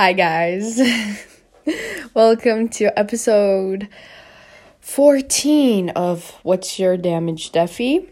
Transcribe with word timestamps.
Hi, 0.00 0.14
guys. 0.14 0.80
Welcome 2.14 2.70
to 2.70 2.98
episode 2.98 3.86
14 4.80 5.90
of 5.90 6.30
What's 6.42 6.78
Your 6.78 6.96
Damage, 6.96 7.52
Defne? 7.52 8.08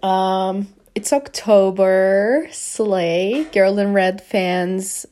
Um, 0.00 0.68
it's 0.94 1.12
October, 1.12 2.46
Slay. 2.52 3.48
Girl 3.52 3.80
in 3.80 3.94
Red 3.94 4.22
fans 4.22 5.06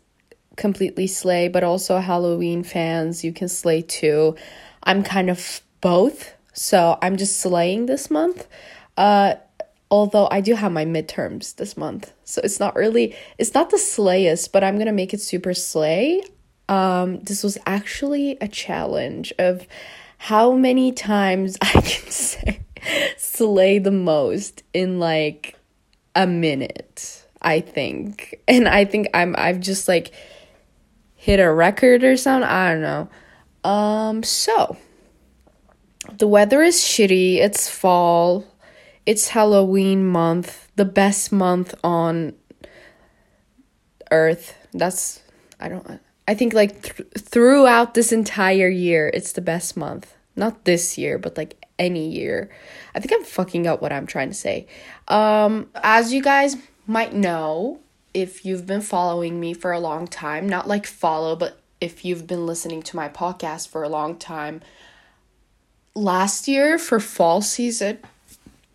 completely 0.54 1.08
slay, 1.08 1.48
but 1.48 1.64
also 1.64 1.98
Halloween 1.98 2.62
fans, 2.62 3.24
you 3.24 3.32
can 3.32 3.48
slay 3.48 3.82
too. 3.82 4.36
I'm 4.84 5.02
kind 5.02 5.28
of 5.28 5.60
both, 5.80 6.34
so 6.52 7.00
I'm 7.02 7.16
just 7.16 7.40
slaying 7.40 7.86
this 7.86 8.12
month. 8.12 8.46
Uh, 8.96 9.34
although 9.94 10.26
I 10.28 10.40
do 10.40 10.56
have 10.56 10.72
my 10.72 10.84
midterms 10.84 11.54
this 11.54 11.76
month. 11.76 12.12
So 12.24 12.40
it's 12.42 12.58
not 12.58 12.74
really 12.74 13.14
it's 13.38 13.54
not 13.54 13.70
the 13.70 13.78
slayest, 13.78 14.52
but 14.52 14.64
I'm 14.64 14.74
going 14.74 14.86
to 14.86 14.92
make 14.92 15.14
it 15.14 15.20
super 15.20 15.54
slay. 15.54 16.20
Um 16.68 17.20
this 17.20 17.44
was 17.44 17.58
actually 17.64 18.36
a 18.40 18.48
challenge 18.48 19.32
of 19.38 19.68
how 20.18 20.52
many 20.56 20.90
times 20.90 21.56
I 21.62 21.70
can 21.70 22.10
say 22.10 22.60
slay 23.16 23.78
the 23.78 23.92
most 23.92 24.64
in 24.72 24.98
like 24.98 25.56
a 26.16 26.26
minute, 26.26 27.24
I 27.40 27.60
think. 27.60 28.40
And 28.48 28.66
I 28.68 28.86
think 28.86 29.06
I'm 29.14 29.36
I've 29.38 29.60
just 29.60 29.86
like 29.86 30.10
hit 31.14 31.38
a 31.38 31.52
record 31.52 32.02
or 32.02 32.16
something. 32.16 32.50
I 32.50 32.72
don't 32.72 32.82
know. 32.82 33.08
Um 33.62 34.24
so 34.24 34.76
the 36.18 36.26
weather 36.26 36.62
is 36.62 36.80
shitty. 36.80 37.36
It's 37.36 37.68
fall 37.68 38.44
it's 39.06 39.28
Halloween 39.28 40.06
month, 40.06 40.68
the 40.76 40.84
best 40.84 41.32
month 41.32 41.74
on 41.84 42.34
earth. 44.10 44.56
That's 44.72 45.22
I 45.60 45.68
don't 45.68 46.00
I 46.26 46.34
think 46.34 46.54
like 46.54 46.82
th- 46.82 47.08
throughout 47.18 47.94
this 47.94 48.12
entire 48.12 48.68
year, 48.68 49.10
it's 49.12 49.32
the 49.32 49.40
best 49.40 49.76
month. 49.76 50.14
Not 50.36 50.64
this 50.64 50.98
year, 50.98 51.18
but 51.18 51.36
like 51.36 51.64
any 51.78 52.08
year. 52.08 52.50
I 52.94 53.00
think 53.00 53.12
I'm 53.12 53.24
fucking 53.24 53.66
up 53.66 53.82
what 53.82 53.92
I'm 53.92 54.06
trying 54.06 54.28
to 54.28 54.34
say. 54.34 54.66
Um 55.08 55.68
as 55.82 56.12
you 56.12 56.22
guys 56.22 56.56
might 56.86 57.14
know, 57.14 57.80
if 58.14 58.44
you've 58.44 58.66
been 58.66 58.80
following 58.80 59.40
me 59.40 59.54
for 59.54 59.72
a 59.72 59.80
long 59.80 60.06
time, 60.06 60.48
not 60.48 60.68
like 60.68 60.86
follow, 60.86 61.36
but 61.36 61.60
if 61.80 62.04
you've 62.04 62.26
been 62.26 62.46
listening 62.46 62.82
to 62.82 62.96
my 62.96 63.08
podcast 63.08 63.68
for 63.68 63.82
a 63.82 63.88
long 63.88 64.16
time, 64.16 64.62
last 65.94 66.48
year 66.48 66.78
for 66.78 67.00
fall 67.00 67.42
season, 67.42 67.98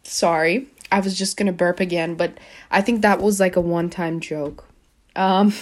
Sorry. 0.10 0.68
I 0.92 1.02
was 1.02 1.16
just 1.16 1.38
gonna 1.38 1.54
burp 1.54 1.80
again, 1.80 2.16
but 2.16 2.40
I 2.72 2.82
think 2.82 3.04
that 3.04 3.22
was 3.22 3.40
like 3.40 3.56
a 3.56 3.62
one 3.62 3.92
time 3.92 4.20
joke. 4.20 4.66
Um, 5.16 5.54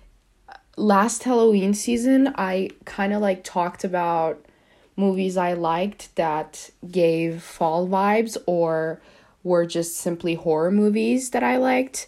last 0.76 1.24
Halloween 1.24 1.74
season, 1.74 2.32
I 2.36 2.70
kind 2.84 3.12
of 3.12 3.20
like 3.20 3.42
talked 3.42 3.82
about 3.82 4.46
movies 4.96 5.36
I 5.36 5.54
liked 5.54 6.14
that 6.14 6.70
gave 6.88 7.42
fall 7.42 7.88
vibes 7.88 8.36
or 8.46 9.00
were 9.42 9.66
just 9.66 9.96
simply 9.96 10.34
horror 10.34 10.70
movies 10.70 11.30
that 11.30 11.42
I 11.42 11.56
liked 11.56 12.06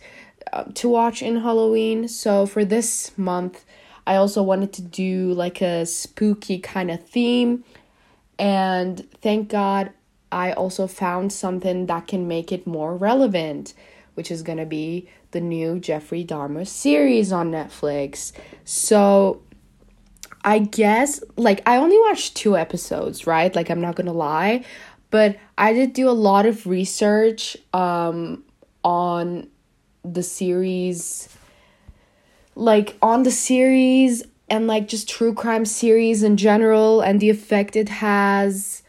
uh, 0.52 0.64
to 0.74 0.88
watch 0.88 1.22
in 1.22 1.38
Halloween. 1.38 2.06
So 2.06 2.46
for 2.46 2.64
this 2.64 3.18
month, 3.18 3.64
I 4.06 4.14
also 4.14 4.44
wanted 4.44 4.72
to 4.74 4.82
do 4.82 5.32
like 5.32 5.60
a 5.60 5.86
spooky 5.86 6.60
kind 6.60 6.92
of 6.92 7.04
theme. 7.04 7.64
And 8.38 9.10
thank 9.20 9.48
God 9.48 9.90
I 10.34 10.52
also 10.52 10.88
found 10.88 11.32
something 11.32 11.86
that 11.86 12.08
can 12.08 12.26
make 12.26 12.50
it 12.50 12.66
more 12.66 12.96
relevant, 12.96 13.72
which 14.14 14.32
is 14.32 14.42
going 14.42 14.58
to 14.58 14.66
be 14.66 15.08
the 15.30 15.40
new 15.40 15.78
Jeffrey 15.78 16.24
Dahmer 16.24 16.66
series 16.66 17.32
on 17.32 17.52
Netflix. 17.52 18.32
So 18.64 19.42
I 20.44 20.58
guess 20.58 21.22
like 21.36 21.62
I 21.68 21.76
only 21.76 21.98
watched 22.00 22.34
two 22.34 22.56
episodes, 22.56 23.28
right? 23.28 23.54
Like 23.54 23.70
I'm 23.70 23.80
not 23.80 23.94
going 23.94 24.08
to 24.08 24.12
lie, 24.12 24.64
but 25.10 25.36
I 25.56 25.72
did 25.72 25.92
do 25.92 26.08
a 26.08 26.18
lot 26.28 26.46
of 26.46 26.66
research 26.66 27.56
um 27.72 28.42
on 28.82 29.48
the 30.04 30.22
series 30.22 31.28
like 32.56 32.96
on 33.00 33.22
the 33.22 33.30
series 33.30 34.24
and 34.50 34.66
like 34.66 34.88
just 34.88 35.08
true 35.08 35.32
crime 35.32 35.64
series 35.64 36.22
in 36.24 36.36
general 36.36 37.00
and 37.00 37.20
the 37.20 37.30
effect 37.30 37.76
it 37.76 37.88
has 37.88 38.82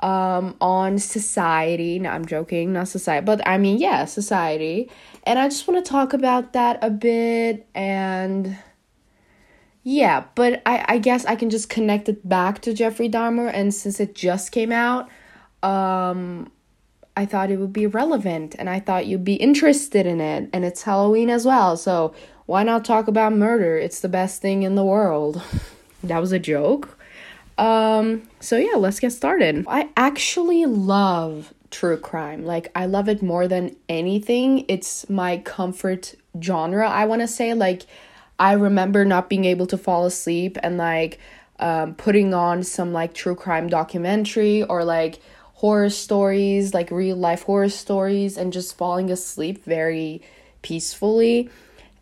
um, 0.00 0.56
on 0.60 0.98
society. 0.98 1.98
No, 1.98 2.10
I'm 2.10 2.26
joking, 2.26 2.72
not 2.72 2.88
society, 2.88 3.24
but 3.24 3.46
I 3.46 3.58
mean, 3.58 3.78
yeah, 3.78 4.04
society. 4.04 4.90
And 5.24 5.38
I 5.38 5.48
just 5.48 5.66
want 5.66 5.84
to 5.84 5.90
talk 5.90 6.12
about 6.12 6.52
that 6.52 6.78
a 6.82 6.90
bit 6.90 7.66
and 7.74 8.56
yeah, 9.88 10.24
but 10.34 10.62
I, 10.66 10.84
I 10.88 10.98
guess 10.98 11.24
I 11.26 11.36
can 11.36 11.48
just 11.48 11.68
connect 11.68 12.08
it 12.08 12.28
back 12.28 12.60
to 12.62 12.74
Jeffrey 12.74 13.08
Dahmer. 13.08 13.48
And 13.54 13.72
since 13.72 14.00
it 14.00 14.16
just 14.16 14.50
came 14.50 14.72
out, 14.72 15.08
um, 15.62 16.50
I 17.16 17.24
thought 17.24 17.52
it 17.52 17.58
would 17.58 17.72
be 17.72 17.86
relevant 17.86 18.56
and 18.58 18.68
I 18.68 18.80
thought 18.80 19.06
you'd 19.06 19.24
be 19.24 19.36
interested 19.36 20.04
in 20.04 20.20
it. 20.20 20.50
And 20.52 20.64
it's 20.64 20.82
Halloween 20.82 21.30
as 21.30 21.46
well. 21.46 21.76
So 21.76 22.12
why 22.46 22.64
not 22.64 22.84
talk 22.84 23.06
about 23.06 23.32
murder? 23.32 23.78
It's 23.78 24.00
the 24.00 24.08
best 24.08 24.42
thing 24.42 24.64
in 24.64 24.74
the 24.74 24.84
world. 24.84 25.40
that 26.02 26.18
was 26.18 26.32
a 26.32 26.40
joke. 26.40 26.95
Um, 27.58 28.28
so 28.40 28.56
yeah, 28.56 28.76
let's 28.76 29.00
get 29.00 29.12
started. 29.12 29.64
I 29.68 29.88
actually 29.96 30.66
love 30.66 31.54
true 31.70 31.96
crime. 31.96 32.44
Like 32.44 32.70
I 32.74 32.86
love 32.86 33.08
it 33.08 33.22
more 33.22 33.48
than 33.48 33.76
anything. 33.88 34.64
It's 34.68 35.08
my 35.08 35.38
comfort 35.38 36.14
genre, 36.42 36.88
I 36.88 37.06
want 37.06 37.22
to 37.22 37.28
say. 37.28 37.54
Like 37.54 37.82
I 38.38 38.52
remember 38.52 39.04
not 39.04 39.28
being 39.28 39.44
able 39.44 39.66
to 39.68 39.78
fall 39.78 40.06
asleep 40.06 40.58
and 40.62 40.76
like 40.76 41.18
um 41.58 41.94
putting 41.94 42.34
on 42.34 42.62
some 42.62 42.92
like 42.92 43.14
true 43.14 43.34
crime 43.34 43.68
documentary 43.68 44.62
or 44.62 44.84
like 44.84 45.20
horror 45.54 45.88
stories, 45.88 46.74
like 46.74 46.90
real 46.90 47.16
life 47.16 47.42
horror 47.44 47.70
stories 47.70 48.36
and 48.36 48.52
just 48.52 48.76
falling 48.76 49.10
asleep 49.10 49.64
very 49.64 50.20
peacefully. 50.60 51.48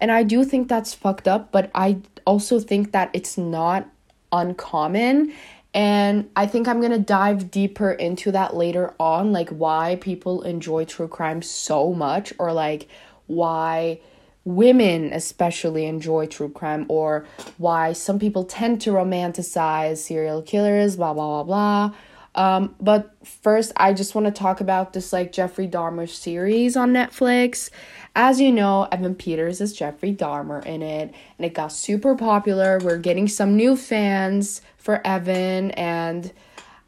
And 0.00 0.10
I 0.10 0.24
do 0.24 0.44
think 0.44 0.68
that's 0.68 0.92
fucked 0.92 1.28
up, 1.28 1.52
but 1.52 1.70
I 1.74 1.98
also 2.26 2.58
think 2.58 2.90
that 2.92 3.10
it's 3.12 3.38
not 3.38 3.88
uncommon 4.32 5.32
and 5.74 6.30
I 6.36 6.46
think 6.46 6.68
I'm 6.68 6.80
gonna 6.80 7.00
dive 7.00 7.50
deeper 7.50 7.90
into 7.90 8.30
that 8.30 8.54
later 8.54 8.94
on, 9.00 9.32
like 9.32 9.50
why 9.50 9.98
people 10.00 10.42
enjoy 10.42 10.84
true 10.84 11.08
crime 11.08 11.42
so 11.42 11.92
much, 11.92 12.32
or 12.38 12.52
like 12.52 12.88
why 13.26 13.98
women 14.44 15.12
especially 15.12 15.86
enjoy 15.86 16.26
true 16.26 16.48
crime, 16.48 16.86
or 16.88 17.26
why 17.58 17.92
some 17.92 18.20
people 18.20 18.44
tend 18.44 18.80
to 18.82 18.90
romanticize 18.90 19.96
serial 19.96 20.42
killers, 20.42 20.94
blah 20.94 21.12
blah 21.12 21.42
blah 21.42 21.88
blah. 21.90 21.96
Um, 22.36 22.74
but 22.80 23.14
first, 23.24 23.72
I 23.76 23.92
just 23.94 24.14
want 24.14 24.26
to 24.26 24.32
talk 24.32 24.60
about 24.60 24.92
this 24.92 25.12
like 25.12 25.32
Jeffrey 25.32 25.66
Dahmer 25.66 26.08
series 26.08 26.76
on 26.76 26.92
Netflix. 26.92 27.70
As 28.16 28.40
you 28.40 28.52
know, 28.52 28.86
Evan 28.92 29.16
Peters 29.16 29.60
is 29.60 29.72
Jeffrey 29.72 30.14
Dahmer 30.14 30.64
in 30.64 30.82
it, 30.82 31.12
and 31.36 31.44
it 31.44 31.52
got 31.52 31.72
super 31.72 32.14
popular. 32.14 32.78
We're 32.78 32.98
getting 32.98 33.26
some 33.26 33.56
new 33.56 33.76
fans 33.76 34.62
for 34.76 35.04
Evan, 35.04 35.72
and 35.72 36.32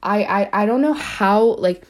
I 0.03 0.22
I, 0.22 0.62
I 0.62 0.66
don't 0.66 0.82
know 0.82 0.92
how 0.92 1.56
like 1.56 1.84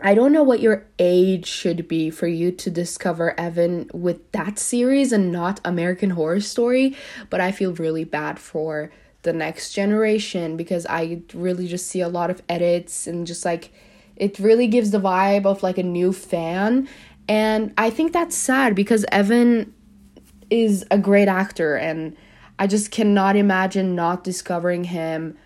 I 0.00 0.14
don't 0.14 0.32
know 0.32 0.42
what 0.42 0.60
your 0.60 0.86
age 0.98 1.46
should 1.46 1.86
be 1.86 2.10
for 2.10 2.26
you 2.26 2.50
to 2.52 2.70
discover 2.70 3.38
Evan 3.38 3.90
with 3.92 4.30
that 4.32 4.58
series 4.58 5.12
and 5.12 5.30
not 5.30 5.60
American 5.64 6.10
Horror 6.10 6.40
Story, 6.40 6.96
but 7.30 7.40
I 7.40 7.52
feel 7.52 7.74
really 7.74 8.04
bad 8.04 8.38
for 8.40 8.90
the 9.22 9.32
next 9.32 9.72
generation 9.72 10.56
because 10.56 10.86
I 10.86 11.22
really 11.34 11.66
just 11.68 11.88
see 11.88 12.00
a 12.00 12.08
lot 12.08 12.30
of 12.30 12.42
edits 12.48 13.06
and 13.06 13.26
just 13.26 13.44
like 13.44 13.70
it 14.16 14.38
really 14.38 14.66
gives 14.66 14.90
the 14.90 15.00
vibe 15.00 15.46
of 15.46 15.62
like 15.62 15.78
a 15.78 15.82
new 15.82 16.12
fan 16.12 16.88
and 17.28 17.74
I 17.76 17.90
think 17.90 18.12
that's 18.12 18.36
sad 18.36 18.74
because 18.74 19.04
Evan 19.12 19.74
is 20.50 20.84
a 20.90 20.98
great 20.98 21.28
actor 21.28 21.76
and 21.76 22.16
I 22.58 22.66
just 22.66 22.90
cannot 22.90 23.36
imagine 23.36 23.94
not 23.94 24.24
discovering 24.24 24.84
him 24.84 25.36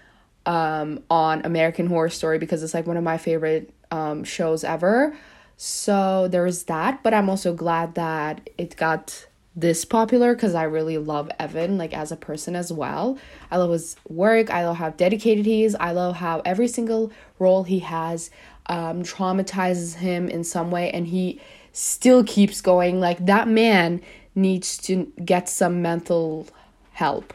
um, 0.46 1.02
on 1.10 1.44
American 1.44 1.86
Horror 1.86 2.08
Story 2.08 2.38
because 2.38 2.62
it's 2.62 2.74
like 2.74 2.86
one 2.86 2.96
of 2.96 3.04
my 3.04 3.18
favorite 3.18 3.72
um, 3.90 4.24
shows 4.24 4.64
ever. 4.64 5.16
So 5.56 6.28
there 6.28 6.46
is 6.46 6.64
that, 6.64 7.02
but 7.02 7.12
I'm 7.12 7.28
also 7.28 7.54
glad 7.54 7.94
that 7.96 8.48
it 8.56 8.76
got 8.76 9.26
this 9.54 9.84
popular 9.84 10.34
because 10.34 10.54
I 10.54 10.62
really 10.62 10.96
love 10.96 11.30
Evan 11.38 11.76
like 11.76 11.92
as 11.92 12.10
a 12.10 12.16
person 12.16 12.56
as 12.56 12.72
well. 12.72 13.18
I 13.50 13.58
love 13.58 13.70
his 13.70 13.96
work. 14.08 14.50
I 14.50 14.66
love 14.66 14.78
how 14.78 14.90
dedicated 14.90 15.44
he 15.44 15.64
is. 15.64 15.76
I 15.78 15.92
love 15.92 16.16
how 16.16 16.40
every 16.44 16.68
single 16.68 17.12
role 17.38 17.64
he 17.64 17.80
has 17.80 18.30
um, 18.66 19.02
traumatizes 19.02 19.96
him 19.96 20.28
in 20.28 20.42
some 20.44 20.70
way, 20.70 20.90
and 20.90 21.06
he 21.06 21.40
still 21.72 22.24
keeps 22.24 22.60
going. 22.60 23.00
Like 23.00 23.24
that 23.26 23.48
man 23.48 24.00
needs 24.34 24.78
to 24.78 25.12
get 25.24 25.48
some 25.48 25.82
mental 25.82 26.46
help. 26.92 27.32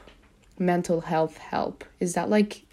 Mental 0.60 1.02
health 1.02 1.38
help. 1.38 1.84
Is 2.00 2.14
that 2.14 2.30
like 2.30 2.64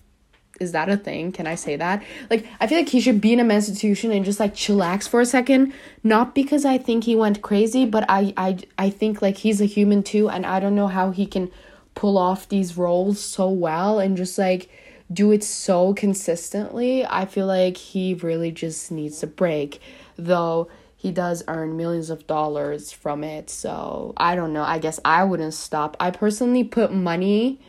is 0.61 0.73
that 0.73 0.89
a 0.89 0.97
thing? 0.97 1.33
Can 1.33 1.49
I 1.49 1.57
say 1.57 1.75
that? 1.77 2.03
Like, 2.31 2.47
I 2.61 2.69
feel 2.69 2.79
like 2.79 2.89
he 2.89 3.01
should 3.01 3.21
be 3.21 3.33
in 3.33 3.41
a 3.41 3.45
mental 3.45 3.71
institution 3.71 4.13
and 4.13 4.25
just 4.25 4.39
like 4.39 4.55
chillax 4.55 5.09
for 5.09 5.21
a 5.21 5.27
second. 5.27 5.73
Not 6.05 6.35
because 6.35 6.65
I 6.65 6.79
think 6.79 7.05
he 7.05 7.17
went 7.17 7.43
crazy, 7.43 7.85
but 7.85 8.05
I 8.09 8.33
I 8.37 8.59
I 8.79 8.91
think 8.91 9.21
like 9.21 9.39
he's 9.39 9.61
a 9.61 9.67
human 9.67 10.03
too, 10.03 10.29
and 10.29 10.47
I 10.47 10.61
don't 10.61 10.77
know 10.77 10.87
how 10.87 11.11
he 11.11 11.27
can 11.27 11.51
pull 11.95 12.19
off 12.19 12.49
these 12.49 12.77
roles 12.77 13.21
so 13.21 13.49
well 13.49 13.99
and 13.99 14.17
just 14.17 14.39
like 14.39 14.69
do 15.13 15.33
it 15.33 15.45
so 15.45 15.93
consistently. 15.95 17.05
I 17.05 17.25
feel 17.27 17.47
like 17.47 17.77
he 17.77 18.15
really 18.15 18.53
just 18.53 18.91
needs 18.93 19.23
a 19.23 19.27
break, 19.27 19.81
though 20.17 20.69
he 21.05 21.13
does 21.13 21.45
earn 21.49 21.77
millions 21.77 22.09
of 22.09 22.27
dollars 22.27 22.91
from 22.91 23.23
it. 23.23 23.51
So 23.51 24.15
I 24.17 24.35
don't 24.35 24.55
know. 24.55 24.63
I 24.63 24.79
guess 24.79 24.99
I 25.05 25.23
wouldn't 25.23 25.53
stop. 25.53 25.99
I 26.01 26.11
personally 26.11 26.65
put 26.65 26.95
money 26.95 27.61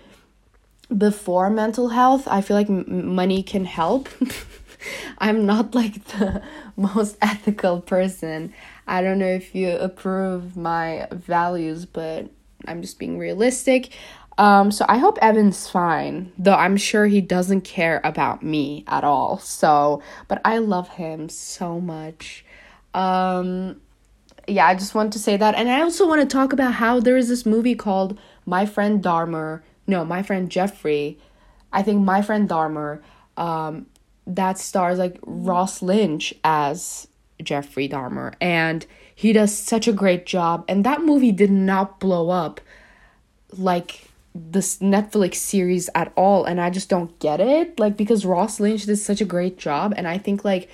before 0.97 1.49
mental 1.49 1.89
health. 1.89 2.29
I 2.29 2.39
feel 2.39 2.55
like 2.55 2.69
m- 2.69 3.13
money 3.13 3.43
can 3.43 3.65
help. 3.65 4.07
I'm 5.17 5.45
not 5.45 5.75
like 5.75 6.01
the 6.05 6.41
most 6.77 7.17
ethical 7.21 7.81
person. 7.81 8.53
I 8.87 9.01
don't 9.01 9.19
know 9.19 9.27
if 9.27 9.53
you 9.53 9.71
approve 9.71 10.55
my 10.55 11.09
values, 11.11 11.85
but 11.85 12.29
I'm 12.65 12.81
just 12.81 12.99
being 12.99 13.17
realistic. 13.17 13.91
Um, 14.38 14.71
so 14.71 14.85
I 14.88 14.97
hope 14.97 15.17
Evan's 15.21 15.69
fine, 15.69 16.31
though 16.38 16.55
I'm 16.55 16.77
sure 16.77 17.05
he 17.07 17.19
doesn't 17.19 17.65
care 17.65 17.99
about 18.05 18.43
me 18.43 18.85
at 18.88 19.03
all. 19.03 19.39
So, 19.39 20.01
but 20.29 20.39
I 20.45 20.59
love 20.59 20.88
him 20.88 21.27
so 21.27 21.81
much. 21.81 22.44
Um, 22.95 23.81
yeah, 24.47 24.65
I 24.65 24.74
just 24.74 24.95
want 24.95 25.13
to 25.13 25.19
say 25.19 25.38
that. 25.38 25.53
And 25.56 25.69
I 25.69 25.81
also 25.81 26.07
want 26.07 26.21
to 26.21 26.33
talk 26.33 26.53
about 26.53 26.74
how 26.74 27.00
there 27.00 27.18
is 27.18 27.27
this 27.27 27.45
movie 27.45 27.75
called 27.75 28.18
My 28.45 28.65
Friend 28.65 29.03
Dahmer. 29.03 29.62
No, 29.86 30.06
My 30.06 30.24
Friend 30.24 30.50
Jeffrey. 30.50 31.19
I 31.71 31.83
think 31.83 32.03
My 32.03 32.21
Friend 32.21 32.50
Dahmer. 32.50 33.01
Um, 33.38 33.88
that 34.25 34.57
stars 34.57 34.97
like 34.97 35.19
Ross 35.24 35.81
Lynch 35.81 36.33
as 36.44 37.07
Jeffrey 37.44 37.89
Dahmer. 37.89 38.33
And 38.39 38.86
he 39.13 39.33
does 39.33 39.56
such 39.56 39.88
a 39.88 39.94
great 39.94 40.25
job. 40.25 40.63
And 40.68 40.83
that 40.86 41.01
movie 41.01 41.31
did 41.31 41.51
not 41.51 42.00
blow 42.00 42.30
up 42.30 42.62
like 43.51 44.09
this 44.33 44.80
Netflix 44.80 45.36
series 45.36 45.89
at 45.95 46.12
all 46.18 46.44
and 46.44 46.59
I 46.59 46.69
just 46.69 46.89
don't 46.89 47.18
get 47.19 47.39
it 47.39 47.80
like 47.80 47.95
because 47.95 48.25
Ross 48.25 48.59
Lynch 48.59 48.86
did 48.86 48.98
such 48.98 49.21
a 49.21 49.25
great 49.25 49.57
job 49.57 49.94
and 49.95 50.09
I 50.09 50.18
think 50.18 50.44
like 50.44 50.69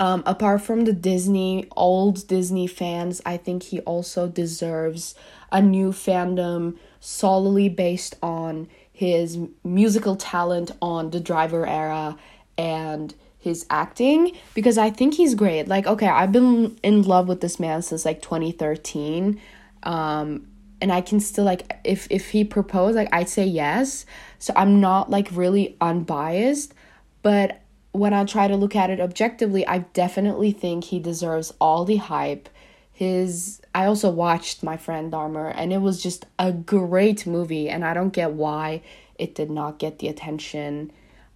um 0.00 0.22
apart 0.26 0.60
from 0.60 0.84
the 0.84 0.92
Disney 0.92 1.68
old 1.76 2.26
Disney 2.26 2.66
fans 2.66 3.20
I 3.24 3.36
think 3.36 3.64
he 3.64 3.80
also 3.80 4.28
deserves 4.28 5.14
a 5.52 5.60
new 5.62 5.92
fandom 5.92 6.76
solely 7.00 7.68
based 7.68 8.16
on 8.22 8.68
his 8.92 9.38
musical 9.62 10.16
talent 10.16 10.70
on 10.80 11.10
the 11.10 11.20
driver 11.20 11.66
era 11.66 12.16
and 12.56 13.14
his 13.38 13.66
acting 13.68 14.32
because 14.54 14.78
I 14.78 14.88
think 14.88 15.14
he's 15.14 15.34
great. 15.34 15.68
Like 15.68 15.86
okay, 15.86 16.08
I've 16.08 16.32
been 16.32 16.78
in 16.82 17.02
love 17.02 17.28
with 17.28 17.40
this 17.40 17.60
man 17.60 17.82
since 17.82 18.04
like 18.04 18.22
2013. 18.22 19.40
Um 19.82 20.46
and 20.80 20.92
I 20.92 21.00
can 21.00 21.20
still 21.20 21.44
like 21.44 21.78
if 21.84 22.06
if 22.10 22.30
he 22.30 22.44
proposed 22.44 22.96
like 22.96 23.08
I'd 23.12 23.28
say 23.28 23.44
yes. 23.44 24.06
So 24.38 24.52
I'm 24.56 24.80
not 24.80 25.10
like 25.10 25.28
really 25.32 25.76
unbiased, 25.80 26.74
but 27.22 27.60
when 27.94 28.12
I 28.12 28.24
try 28.24 28.48
to 28.48 28.56
look 28.56 28.74
at 28.74 28.90
it 28.90 28.98
objectively, 28.98 29.64
I 29.64 29.78
definitely 29.78 30.50
think 30.50 30.82
he 30.82 30.98
deserves 30.98 31.54
all 31.60 31.84
the 31.84 31.96
hype. 31.96 32.48
His 32.92 33.60
I 33.72 33.86
also 33.86 34.10
watched 34.10 34.64
My 34.64 34.76
Friend 34.76 35.12
Dahmer 35.12 35.52
and 35.56 35.72
it 35.72 35.78
was 35.78 36.02
just 36.02 36.26
a 36.36 36.50
great 36.50 37.24
movie 37.24 37.68
and 37.68 37.84
I 37.84 37.94
don't 37.94 38.12
get 38.12 38.32
why 38.32 38.82
it 39.16 39.36
did 39.36 39.48
not 39.48 39.78
get 39.78 40.00
the 40.00 40.08
attention 40.08 40.90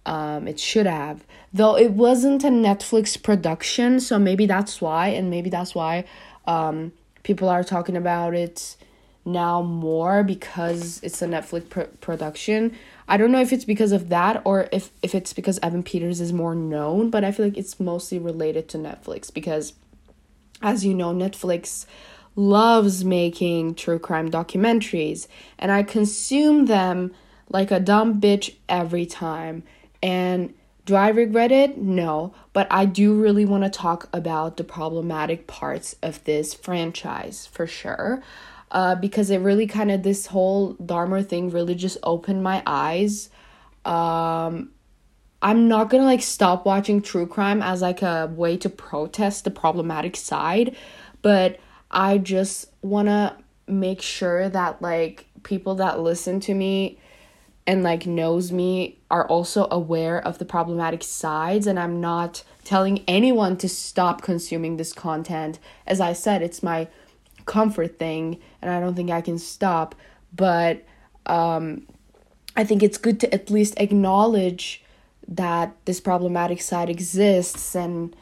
um, 0.05 0.49
it 0.49 0.59
should 0.59 0.85
have. 0.85 1.25
Though 1.53 1.77
it 1.77 1.91
wasn't 1.91 2.43
a 2.43 2.49
Netflix 2.49 3.21
production, 3.21 4.01
so 4.01 4.19
maybe 4.19 4.45
that's 4.45 4.81
why 4.81 5.07
and 5.09 5.29
maybe 5.29 5.49
that's 5.49 5.73
why 5.73 6.03
um, 6.45 6.91
people 7.23 7.47
are 7.47 7.63
talking 7.63 7.95
about 7.95 8.35
it 8.35 8.75
now 9.23 9.61
more 9.61 10.23
because 10.23 10.99
it's 11.03 11.21
a 11.21 11.27
Netflix 11.27 11.69
pr- 11.69 11.81
production. 12.01 12.75
I 13.09 13.17
don't 13.17 13.31
know 13.31 13.41
if 13.41 13.51
it's 13.51 13.65
because 13.65 13.91
of 13.91 14.09
that 14.09 14.41
or 14.45 14.69
if 14.71 14.91
if 15.01 15.15
it's 15.15 15.33
because 15.33 15.57
Evan 15.63 15.81
Peters 15.81 16.21
is 16.21 16.31
more 16.31 16.53
known, 16.53 17.09
but 17.09 17.23
I 17.23 17.31
feel 17.31 17.47
like 17.47 17.57
it's 17.57 17.79
mostly 17.79 18.19
related 18.19 18.69
to 18.69 18.77
Netflix 18.77 19.33
because 19.33 19.73
as 20.61 20.85
you 20.85 20.93
know, 20.93 21.11
Netflix 21.11 21.87
loves 22.35 23.03
making 23.03 23.73
true 23.73 23.97
crime 23.97 24.29
documentaries 24.29 25.27
and 25.57 25.71
I 25.71 25.81
consume 25.81 26.67
them 26.67 27.11
like 27.49 27.71
a 27.71 27.79
dumb 27.79 28.21
bitch 28.21 28.55
every 28.69 29.07
time. 29.07 29.63
And 30.03 30.53
do 30.85 30.95
I 30.95 31.09
regret 31.09 31.51
it? 31.51 31.79
No, 31.79 32.33
but 32.53 32.67
I 32.69 32.85
do 32.85 33.19
really 33.19 33.43
want 33.43 33.63
to 33.63 33.71
talk 33.71 34.07
about 34.13 34.57
the 34.57 34.63
problematic 34.63 35.47
parts 35.47 35.95
of 36.03 36.23
this 36.25 36.53
franchise 36.53 37.47
for 37.47 37.65
sure 37.65 38.21
uh, 38.71 38.95
because 38.95 39.29
it 39.29 39.37
really 39.37 39.67
kind 39.67 39.91
of 39.91 40.03
this 40.03 40.27
whole 40.27 40.75
Dahmer 40.75 41.25
thing 41.25 41.49
really 41.49 41.75
just 41.75 41.97
opened 42.03 42.43
my 42.43 42.61
eyes. 42.65 43.29
Um, 43.85 44.71
I'm 45.41 45.67
not 45.67 45.89
gonna 45.89 46.03
like 46.03 46.21
stop 46.21 46.65
watching 46.65 47.01
true 47.01 47.25
crime 47.25 47.61
as 47.61 47.81
like 47.81 48.01
a 48.01 48.31
way 48.35 48.57
to 48.57 48.69
protest 48.69 49.43
the 49.43 49.51
problematic 49.51 50.15
side, 50.15 50.75
but 51.21 51.59
I 51.89 52.17
just 52.17 52.67
wanna 52.81 53.37
make 53.67 54.01
sure 54.01 54.49
that 54.49 54.81
like 54.81 55.27
people 55.43 55.75
that 55.75 55.99
listen 55.99 56.39
to 56.41 56.53
me 56.53 56.99
and 57.65 57.83
like 57.83 58.05
knows 58.05 58.51
me 58.51 58.99
are 59.11 59.27
also 59.27 59.67
aware 59.71 60.19
of 60.19 60.39
the 60.39 60.45
problematic 60.45 61.03
sides 61.03 61.67
and 61.67 61.79
I'm 61.79 62.01
not 62.01 62.43
telling 62.63 63.03
anyone 63.07 63.57
to 63.57 63.69
stop 63.69 64.21
consuming 64.21 64.77
this 64.77 64.91
content. 64.91 65.59
As 65.87 66.01
I 66.01 66.13
said, 66.13 66.41
it's 66.41 66.61
my 66.61 66.87
comfort 67.49 67.97
thing 67.97 68.39
and 68.61 68.71
I 68.71 68.79
don't 68.79 68.95
think 68.95 69.09
I 69.09 69.21
can 69.21 69.39
stop. 69.39 69.95
But 70.35 70.85
um, 71.25 71.87
I 72.55 72.63
think 72.63 72.83
it's 72.83 72.97
good 72.97 73.19
to 73.21 73.33
at 73.33 73.49
least 73.49 73.73
acknowledge 73.77 74.83
that 75.27 75.75
this 75.85 75.99
problematic 75.99 76.61
side 76.61 76.89
exists 76.89 77.75
and 77.75 78.15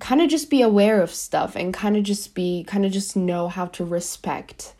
kind 0.00 0.20
of 0.20 0.28
just 0.28 0.50
be 0.50 0.62
aware 0.62 1.00
of 1.00 1.10
stuff 1.10 1.56
and 1.56 1.72
kind 1.74 1.96
of 1.96 2.02
just 2.02 2.34
be 2.34 2.64
kind 2.64 2.84
of 2.84 2.92
just 2.92 3.16
know 3.16 3.48
how 3.48 3.66
to 3.66 3.84
respect 3.84 4.74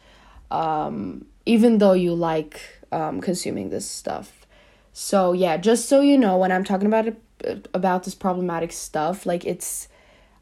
um, 0.50 1.26
even 1.44 1.79
though 1.79 1.93
you 1.93 2.14
like 2.14 2.61
um, 2.93 3.20
consuming 3.20 3.70
this 3.70 3.88
stuff 3.88 4.46
so 4.93 5.32
yeah 5.32 5.56
just 5.56 5.88
so 5.88 6.00
you 6.00 6.17
know 6.17 6.38
when 6.38 6.50
i'm 6.50 6.64
talking 6.64 6.87
about 6.87 7.06
it 7.06 7.69
about 7.75 8.05
this 8.05 8.14
problematic 8.14 8.73
stuff 8.73 9.26
like 9.26 9.44
it's 9.44 9.88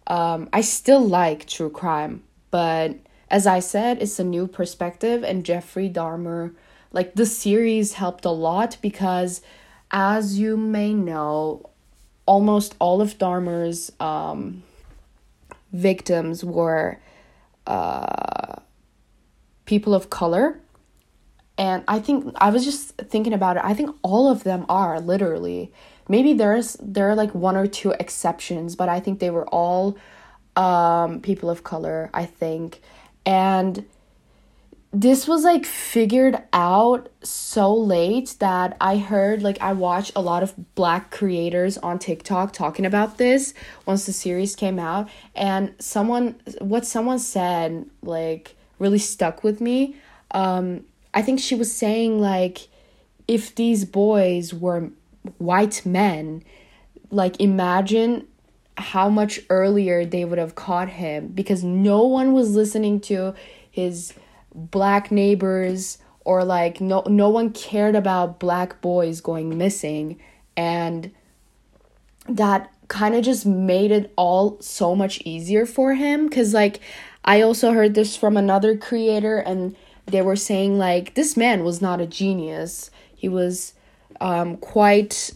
um, 0.06 0.48
i 0.52 0.60
still 0.60 1.04
like 1.04 1.46
true 1.46 1.70
crime 1.70 2.22
but 2.50 2.94
as 3.31 3.46
I 3.46 3.58
said, 3.58 4.00
it's 4.00 4.19
a 4.19 4.25
new 4.25 4.46
perspective, 4.46 5.25
and 5.25 5.44
Jeffrey 5.44 5.90
Dahmer, 5.90 6.55
like 6.93 7.14
the 7.14 7.26
series 7.26 7.94
helped 7.94 8.24
a 8.24 8.31
lot 8.31 8.77
because, 8.81 9.43
as 9.91 10.39
you 10.39 10.56
may 10.56 10.94
know, 10.94 11.70
almost 12.24 12.74
all 12.79 13.00
of 13.00 13.19
Dahmer's 13.19 13.91
um, 14.00 14.62
victims 15.72 16.44
were 16.44 17.00
uh, 17.67 18.56
people 19.65 19.94
of 19.94 20.10
color. 20.10 20.60
And 21.58 21.82
I 21.89 22.00
think 22.00 22.32
I 22.36 22.50
was 22.50 22.65
just 22.65 22.96
thinking 22.96 23.32
about 23.32 23.56
it. 23.56 23.62
I 23.65 23.74
think 23.74 23.96
all 24.03 24.29
of 24.31 24.44
them 24.44 24.67
are 24.69 25.00
literally. 25.00 25.72
Maybe 26.08 26.32
there's 26.34 26.77
there 26.81 27.08
are 27.08 27.15
like 27.15 27.34
one 27.34 27.56
or 27.56 27.67
two 27.67 27.93
exceptions, 27.98 28.77
but 28.77 28.89
I 28.89 29.00
think 29.00 29.20
they 29.20 29.31
were 29.31 29.48
all 29.48 29.96
um, 30.55 31.20
people 31.20 31.48
of 31.48 31.65
color. 31.65 32.10
I 32.12 32.27
think 32.27 32.82
and 33.26 33.84
this 34.92 35.28
was 35.28 35.44
like 35.44 35.66
figured 35.66 36.42
out 36.54 37.10
so 37.22 37.74
late 37.74 38.34
that 38.38 38.76
I 38.80 38.96
heard 38.96 39.42
like 39.42 39.60
I 39.60 39.74
watched 39.74 40.12
a 40.16 40.22
lot 40.22 40.42
of 40.42 40.54
black 40.74 41.10
creators 41.10 41.76
on 41.76 41.98
TikTok 41.98 42.54
talking 42.54 42.86
about 42.86 43.18
this 43.18 43.52
once 43.84 44.06
the 44.06 44.12
series 44.14 44.56
came 44.56 44.78
out. 44.78 45.10
And 45.34 45.74
someone 45.78 46.36
what 46.60 46.86
someone 46.86 47.18
said 47.18 47.90
like 48.00 48.56
really 48.78 48.98
stuck 48.98 49.44
with 49.44 49.60
me. 49.60 49.96
Um 50.30 50.84
I 51.12 51.20
think 51.20 51.40
she 51.40 51.54
was 51.56 51.70
saying 51.70 52.18
like 52.18 52.68
if 53.28 53.54
these 53.54 53.84
boys 53.84 54.54
were 54.54 54.90
white 55.36 55.84
men 55.84 56.42
like 57.10 57.38
imagine 57.38 58.26
how 58.78 59.08
much 59.08 59.40
earlier 59.48 60.04
they 60.04 60.24
would 60.24 60.38
have 60.38 60.54
caught 60.54 60.88
him 60.88 61.28
because 61.28 61.64
no 61.64 62.04
one 62.04 62.32
was 62.32 62.54
listening 62.54 63.00
to 63.00 63.34
his 63.70 64.12
black 64.54 65.10
neighbors 65.10 65.98
or 66.24 66.44
like 66.44 66.80
no 66.80 67.02
no 67.06 67.28
one 67.28 67.50
cared 67.50 67.94
about 67.94 68.38
black 68.38 68.80
boys 68.80 69.20
going 69.20 69.56
missing 69.56 70.18
and 70.56 71.10
that 72.28 72.70
kind 72.88 73.14
of 73.14 73.24
just 73.24 73.46
made 73.46 73.90
it 73.90 74.12
all 74.16 74.60
so 74.60 74.94
much 74.94 75.20
easier 75.24 75.64
for 75.66 75.94
him 75.94 76.28
cuz 76.28 76.52
like 76.52 76.80
I 77.24 77.40
also 77.40 77.72
heard 77.72 77.94
this 77.94 78.16
from 78.16 78.36
another 78.36 78.76
creator 78.76 79.38
and 79.38 79.74
they 80.06 80.22
were 80.22 80.36
saying 80.36 80.78
like 80.78 81.14
this 81.14 81.36
man 81.36 81.64
was 81.64 81.82
not 81.82 82.00
a 82.00 82.06
genius. 82.06 82.90
He 83.14 83.28
was 83.28 83.74
um 84.20 84.56
quite 84.56 85.32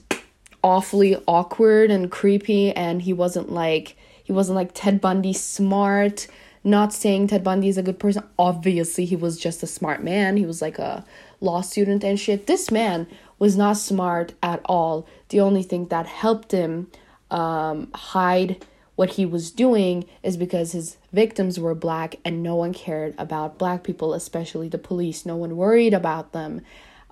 awfully 0.63 1.17
awkward 1.27 1.91
and 1.91 2.11
creepy 2.11 2.73
and 2.73 3.03
he 3.03 3.13
wasn't 3.13 3.51
like 3.51 3.97
he 4.23 4.33
wasn't 4.33 4.57
like 4.57 4.71
Ted 4.75 5.01
Bundy 5.01 5.33
smart. 5.33 6.27
Not 6.63 6.93
saying 6.93 7.29
ted 7.29 7.43
bundy 7.43 7.69
is 7.69 7.79
a 7.79 7.83
good 7.83 7.99
person. 7.99 8.23
Obviously 8.39 9.07
he 9.07 9.17
was 9.17 9.39
just 9.39 9.63
a 9.63 9.67
smart 9.67 10.03
man. 10.05 10.37
He 10.37 10.45
was 10.45 10.61
like 10.61 10.79
a 10.79 11.05
law 11.41 11.63
student 11.63 12.05
and 12.05 12.21
shit. 12.21 12.47
This 12.47 12.71
man 12.71 13.07
was 13.39 13.57
not 13.57 13.79
smart 13.79 14.35
at 14.43 14.61
all. 14.67 15.07
The 15.31 15.41
only 15.41 15.63
thing 15.63 15.87
that 15.87 16.07
helped 16.07 16.53
him 16.53 16.91
um, 17.31 17.91
hide 17.95 18.65
what 18.95 19.11
he 19.13 19.25
was 19.25 19.51
doing 19.51 20.05
is 20.23 20.37
because 20.37 20.73
his 20.73 20.99
victims 21.11 21.59
were 21.59 21.75
black 21.75 22.17
and 22.27 22.43
no 22.43 22.57
one 22.57 22.75
cared 22.75 23.15
about 23.17 23.57
black 23.57 23.83
people 23.83 24.13
especially 24.13 24.69
the 24.69 24.77
police. 24.77 25.25
No 25.25 25.37
one 25.37 25.57
worried 25.57 25.95
about 25.95 26.33
them 26.33 26.61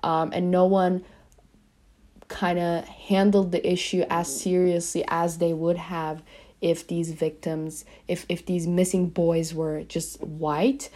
um, 0.03 0.29
and 0.31 0.51
no 0.51 0.65
one 0.65 1.03
kind 2.29 2.57
of 2.59 2.85
handled 2.85 3.51
the 3.51 3.69
issue 3.69 4.05
as 4.09 4.41
seriously 4.41 5.03
as 5.07 5.39
they 5.39 5.51
would 5.51 5.77
have 5.77 6.23
if 6.61 6.87
these 6.87 7.11
victims 7.11 7.85
if 8.07 8.25
if 8.29 8.45
these 8.45 8.67
missing 8.67 9.09
boys 9.09 9.53
were 9.53 9.83
just 9.83 10.21
white. 10.21 10.89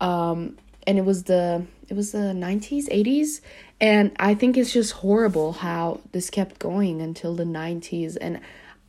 Um 0.00 0.58
and 0.86 0.98
it 0.98 1.04
was 1.04 1.24
the 1.24 1.66
it 1.88 1.94
was 1.94 2.12
the 2.12 2.18
90s 2.18 2.88
80s 2.88 3.40
and 3.80 4.10
i 4.18 4.34
think 4.34 4.56
it's 4.56 4.72
just 4.72 4.92
horrible 4.92 5.52
how 5.52 6.00
this 6.12 6.30
kept 6.30 6.58
going 6.58 7.02
until 7.02 7.34
the 7.34 7.44
90s 7.44 8.16
and 8.20 8.40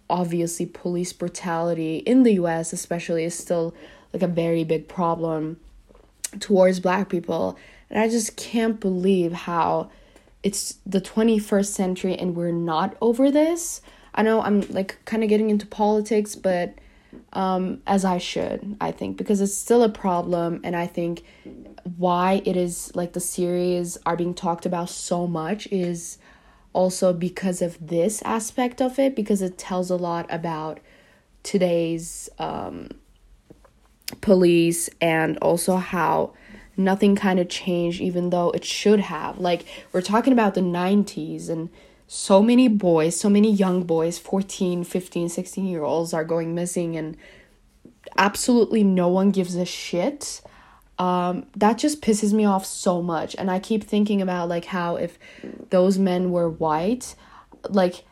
obviously 0.09 0.65
police 0.65 1.13
brutality 1.13 1.97
in 1.97 2.23
the 2.23 2.33
US 2.33 2.73
especially 2.73 3.23
is 3.23 3.37
still 3.37 3.75
like 4.13 4.23
a 4.23 4.27
very 4.27 4.63
big 4.63 4.87
problem 4.87 5.59
towards 6.39 6.79
black 6.79 7.09
people. 7.09 7.57
And 7.89 7.99
i 7.99 8.09
just 8.09 8.35
can't 8.35 8.79
believe 8.79 9.33
how 9.33 9.91
it's 10.43 10.75
the 10.85 11.01
21st 11.01 11.67
century 11.67 12.15
and 12.15 12.35
we're 12.35 12.51
not 12.51 12.95
over 13.01 13.31
this. 13.31 13.81
I 14.13 14.23
know 14.23 14.41
I'm 14.41 14.61
like 14.69 14.97
kind 15.05 15.23
of 15.23 15.29
getting 15.29 15.49
into 15.49 15.65
politics, 15.65 16.35
but 16.35 16.75
um, 17.33 17.81
as 17.87 18.05
I 18.05 18.17
should, 18.17 18.77
I 18.79 18.91
think, 18.91 19.17
because 19.17 19.41
it's 19.41 19.55
still 19.55 19.83
a 19.83 19.89
problem, 19.89 20.61
and 20.63 20.75
I 20.75 20.87
think 20.87 21.23
why 21.97 22.41
it 22.45 22.55
is 22.55 22.95
like 22.95 23.13
the 23.13 23.19
series 23.19 23.97
are 24.05 24.15
being 24.15 24.33
talked 24.33 24.65
about 24.65 24.89
so 24.89 25.25
much 25.25 25.67
is 25.67 26.17
also 26.73 27.13
because 27.13 27.61
of 27.61 27.77
this 27.85 28.21
aspect 28.23 28.81
of 28.81 28.99
it, 28.99 29.15
because 29.15 29.41
it 29.41 29.57
tells 29.57 29.89
a 29.89 29.95
lot 29.95 30.27
about 30.29 30.79
today's 31.43 32.29
um, 32.37 32.89
police 34.21 34.89
and 35.01 35.37
also 35.39 35.77
how 35.77 36.33
nothing 36.79 37.15
kind 37.15 37.39
of 37.39 37.49
changed 37.49 38.01
even 38.01 38.29
though 38.29 38.51
it 38.51 38.65
should 38.65 38.99
have. 38.99 39.37
Like 39.39 39.65
we're 39.91 40.01
talking 40.01 40.33
about 40.33 40.55
the 40.55 40.61
90s 40.61 41.49
and 41.49 41.69
so 42.07 42.41
many 42.41 42.67
boys 42.67 43.15
so 43.15 43.29
many 43.29 43.51
young 43.51 43.83
boys 43.83 44.17
14 44.17 44.83
15 44.83 45.29
16 45.29 45.65
year 45.67 45.83
olds 45.83 46.11
are 46.11 46.23
going 46.23 46.55
missing 46.55 46.95
and 46.95 47.15
absolutely 48.17 48.83
no 48.83 49.07
one 49.07 49.31
gives 49.31 49.55
a 49.55 49.65
shit. 49.65 50.41
Um, 50.97 51.45
that 51.55 51.77
just 51.77 52.01
pisses 52.01 52.33
me 52.33 52.43
off 52.43 52.65
so 52.65 53.01
much 53.01 53.33
and 53.37 53.49
i 53.49 53.57
keep 53.57 53.85
thinking 53.85 54.21
about 54.21 54.49
like 54.49 54.65
how 54.65 54.97
if 54.97 55.17
those 55.69 55.97
men 55.97 56.29
were 56.31 56.49
white 56.49 57.15
like 57.69 58.03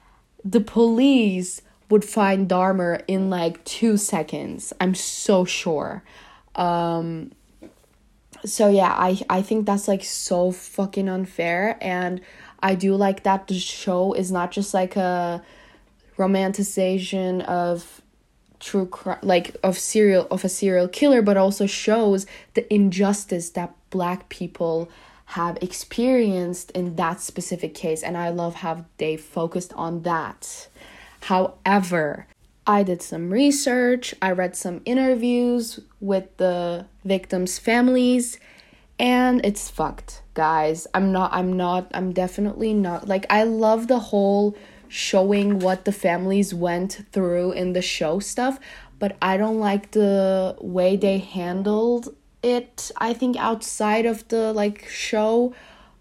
the 0.46 0.62
police 0.62 1.62
would 1.90 2.04
find 2.04 2.50
Dahmer 2.50 3.04
in 3.08 3.30
like 3.30 3.64
two 3.64 3.98
seconds. 3.98 4.74
I'm 4.80 4.96
so 4.96 5.46
sure. 5.46 6.04
Um, 6.56 7.32
so 8.46 8.70
yeah 8.70 8.94
i 8.98 9.20
i 9.29 9.41
think 9.41 9.65
that's 9.65 9.88
like 9.88 10.03
so 10.03 10.51
fucking 10.51 11.10
unfair 11.10 11.77
and 11.82 12.22
i 12.62 12.75
do 12.75 12.96
like 12.96 13.24
that 13.24 13.48
the 13.48 13.58
show 13.58 14.13
is 14.13 14.32
not 14.32 14.51
just 14.51 14.74
like 14.74 14.96
a 14.96 15.41
romanticization 16.17 17.44
of 17.46 18.01
true 18.60 18.88
crime 18.88 19.20
like 19.22 19.56
of 19.63 19.77
serial 19.77 20.27
of 20.32 20.44
a 20.44 20.50
serial 20.50 20.88
killer 20.88 21.22
but 21.22 21.38
also 21.38 21.65
shows 21.65 22.25
the 22.56 22.74
injustice 22.74 23.51
that 23.51 23.74
black 23.89 24.27
people 24.29 24.89
have 25.32 25.58
experienced 25.62 26.72
in 26.72 26.96
that 26.96 27.22
specific 27.22 27.74
case 27.75 28.01
and 28.01 28.17
i 28.17 28.29
love 28.29 28.56
how 28.56 28.86
they 28.98 29.17
focused 29.17 29.74
on 29.74 30.01
that. 30.03 30.67
However 31.22 32.27
I 32.70 32.84
did 32.84 33.02
some 33.02 33.30
research, 33.32 34.14
I 34.22 34.32
read 34.32 34.58
some 34.58 34.82
interviews 34.84 35.80
with 36.02 36.36
the 36.36 36.86
victims' 37.06 37.58
families, 37.58 38.40
and 39.00 39.44
it's 39.46 39.70
fucked, 39.70 40.22
guys. 40.34 40.86
I'm 40.94 41.14
not, 41.14 41.32
I'm 41.34 41.54
not, 41.56 41.90
I'm 41.94 42.12
definitely 42.12 42.74
not. 42.74 43.08
Like, 43.08 43.26
I 43.30 43.44
love 43.44 43.88
the 43.88 44.00
whole 44.00 44.58
showing 44.90 45.60
what 45.60 45.86
the 45.86 45.94
families 45.94 46.54
went 46.54 47.06
through 47.14 47.54
in 47.54 47.72
the 47.72 47.82
show 47.82 48.20
stuff, 48.20 48.60
but 49.00 49.16
I 49.22 49.38
don't 49.38 49.60
like 49.60 49.92
the 49.92 50.58
way 50.60 50.98
they 50.98 51.20
handled 51.20 52.14
it, 52.44 52.92
I 52.98 53.14
think, 53.14 53.38
outside 53.38 54.06
of 54.06 54.28
the 54.28 54.52
like 54.52 54.88
show. 54.90 55.54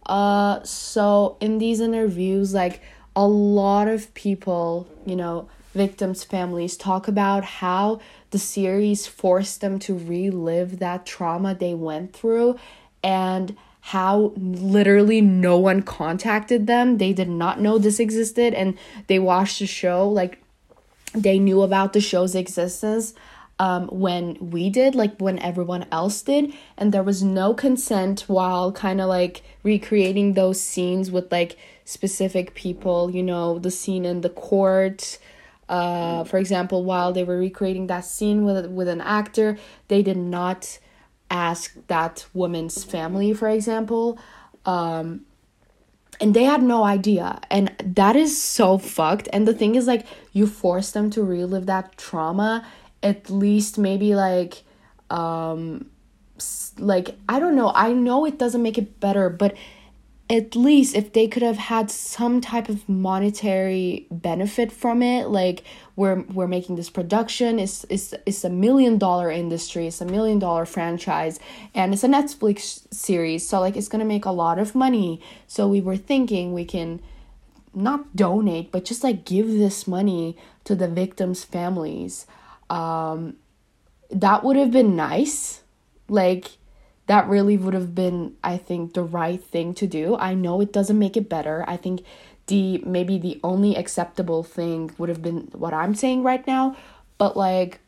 Uh, 0.04 0.62
so 0.64 1.36
in 1.40 1.58
these 1.58 1.78
interviews, 1.78 2.54
like, 2.54 2.82
a 3.14 3.26
lot 3.26 3.88
of 3.88 4.12
people, 4.14 4.88
you 5.06 5.16
know, 5.16 5.48
victims' 5.76 6.24
families 6.24 6.76
talk 6.76 7.06
about 7.06 7.44
how 7.44 8.00
the 8.30 8.38
series 8.38 9.06
forced 9.06 9.60
them 9.60 9.78
to 9.80 9.96
relive 9.96 10.78
that 10.78 11.06
trauma 11.06 11.54
they 11.54 11.74
went 11.74 12.12
through 12.12 12.56
and 13.04 13.56
how 13.80 14.32
literally 14.36 15.20
no 15.20 15.56
one 15.58 15.82
contacted 15.82 16.66
them. 16.66 16.98
They 16.98 17.12
did 17.12 17.28
not 17.28 17.60
know 17.60 17.78
this 17.78 18.00
existed 18.00 18.52
and 18.54 18.76
they 19.06 19.20
watched 19.20 19.60
the 19.60 19.66
show 19.66 20.08
like 20.08 20.42
they 21.14 21.38
knew 21.38 21.62
about 21.62 21.92
the 21.92 22.00
show's 22.00 22.34
existence 22.34 23.14
um, 23.58 23.86
when 23.88 24.50
we 24.50 24.68
did, 24.68 24.94
like 24.94 25.16
when 25.18 25.38
everyone 25.38 25.86
else 25.90 26.20
did, 26.20 26.52
and 26.76 26.92
there 26.92 27.02
was 27.02 27.22
no 27.22 27.54
consent 27.54 28.24
while 28.26 28.70
kind 28.70 29.00
of 29.00 29.08
like 29.08 29.42
recreating 29.62 30.34
those 30.34 30.60
scenes 30.60 31.10
with 31.10 31.32
like 31.32 31.56
specific 31.84 32.54
people, 32.54 33.10
you 33.10 33.22
know, 33.22 33.58
the 33.58 33.70
scene 33.70 34.04
in 34.04 34.20
the 34.20 34.28
court, 34.28 35.18
uh, 35.68 36.24
for 36.24 36.38
example, 36.38 36.84
while 36.84 37.12
they 37.12 37.24
were 37.24 37.38
recreating 37.38 37.86
that 37.88 38.04
scene 38.04 38.44
with 38.44 38.66
with 38.66 38.88
an 38.88 39.00
actor, 39.00 39.58
they 39.88 40.02
did 40.02 40.16
not 40.16 40.78
ask 41.30 41.74
that 41.88 42.26
woman's 42.32 42.84
family, 42.84 43.32
for 43.34 43.48
example, 43.48 44.18
um, 44.64 45.22
and 46.20 46.34
they 46.34 46.44
had 46.44 46.62
no 46.62 46.84
idea, 46.84 47.40
and 47.50 47.74
that 47.84 48.16
is 48.16 48.40
so 48.40 48.78
fucked. 48.78 49.28
And 49.32 49.46
the 49.46 49.54
thing 49.54 49.74
is, 49.74 49.86
like, 49.86 50.06
you 50.32 50.46
force 50.46 50.92
them 50.92 51.10
to 51.10 51.22
relive 51.22 51.66
that 51.66 51.96
trauma, 51.96 52.64
at 53.02 53.28
least 53.28 53.76
maybe 53.76 54.14
like, 54.14 54.62
um, 55.10 55.90
like 56.78 57.16
I 57.28 57.38
don't 57.40 57.56
know. 57.56 57.72
I 57.74 57.92
know 57.92 58.24
it 58.24 58.38
doesn't 58.38 58.62
make 58.62 58.78
it 58.78 59.00
better, 59.00 59.28
but 59.30 59.56
at 60.28 60.56
least 60.56 60.96
if 60.96 61.12
they 61.12 61.28
could 61.28 61.42
have 61.42 61.56
had 61.56 61.88
some 61.90 62.40
type 62.40 62.68
of 62.68 62.88
monetary 62.88 64.06
benefit 64.10 64.72
from 64.72 65.00
it 65.00 65.28
like 65.28 65.62
we're 65.94 66.22
we're 66.22 66.48
making 66.48 66.74
this 66.74 66.90
production 66.90 67.60
it's 67.60 67.86
it's 67.88 68.12
it's 68.26 68.42
a 68.42 68.50
million 68.50 68.98
dollar 68.98 69.30
industry 69.30 69.86
it's 69.86 70.00
a 70.00 70.04
million 70.04 70.38
dollar 70.38 70.66
franchise 70.66 71.38
and 71.74 71.94
it's 71.94 72.02
a 72.02 72.08
Netflix 72.08 72.92
series 72.92 73.48
so 73.48 73.60
like 73.60 73.76
it's 73.76 73.88
to 73.88 74.04
make 74.04 74.24
a 74.24 74.30
lot 74.30 74.58
of 74.58 74.74
money. 74.74 75.20
So 75.46 75.68
we 75.68 75.80
were 75.80 75.96
thinking 75.96 76.52
we 76.52 76.64
can 76.64 77.00
not 77.72 78.16
donate 78.16 78.72
but 78.72 78.84
just 78.84 79.04
like 79.04 79.24
give 79.24 79.46
this 79.46 79.86
money 79.86 80.36
to 80.64 80.74
the 80.74 80.88
victims 80.88 81.44
families. 81.44 82.26
Um 82.68 83.36
that 84.10 84.42
would 84.44 84.56
have 84.56 84.70
been 84.70 84.96
nice 84.96 85.62
like 86.08 86.50
that 87.06 87.28
really 87.28 87.56
would 87.56 87.74
have 87.74 87.94
been 87.94 88.36
i 88.42 88.56
think 88.56 88.94
the 88.94 89.02
right 89.02 89.42
thing 89.42 89.74
to 89.74 89.86
do. 89.86 90.16
I 90.16 90.34
know 90.34 90.60
it 90.60 90.72
doesn't 90.72 90.98
make 90.98 91.16
it 91.16 91.28
better. 91.28 91.64
I 91.66 91.76
think 91.76 92.04
the 92.46 92.78
maybe 92.86 93.18
the 93.18 93.40
only 93.42 93.76
acceptable 93.76 94.42
thing 94.42 94.92
would 94.98 95.08
have 95.08 95.22
been 95.22 95.48
what 95.52 95.74
i'm 95.74 95.94
saying 95.94 96.22
right 96.22 96.46
now. 96.46 96.76
But 97.18 97.36
like 97.36 97.80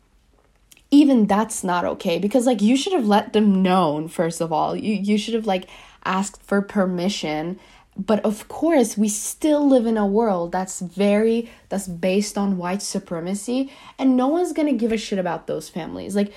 even 0.91 1.27
that's 1.27 1.63
not 1.63 1.85
okay 1.85 2.19
because 2.19 2.47
like 2.47 2.63
you 2.63 2.77
should 2.77 2.95
have 2.95 3.07
let 3.07 3.33
them 3.33 3.63
know 3.63 4.09
first 4.09 4.41
of 4.41 4.53
all. 4.53 4.75
You 4.77 4.95
you 4.95 5.19
should 5.19 5.35
have 5.35 5.47
like 5.47 5.69
asked 6.05 6.43
for 6.43 6.63
permission. 6.63 7.59
But 7.97 8.25
of 8.25 8.47
course 8.47 8.97
we 8.97 9.09
still 9.09 9.69
live 9.69 9.85
in 9.85 9.97
a 9.97 10.07
world 10.07 10.53
that's 10.53 10.81
very 10.81 11.51
that's 11.69 11.89
based 11.89 12.39
on 12.39 12.57
white 12.57 12.83
supremacy 12.83 13.73
and 13.99 14.17
no 14.17 14.29
one's 14.29 14.53
going 14.53 14.69
to 14.69 14.79
give 14.79 14.93
a 14.93 14.97
shit 14.97 15.19
about 15.19 15.47
those 15.49 15.69
families. 15.69 16.15
Like 16.15 16.33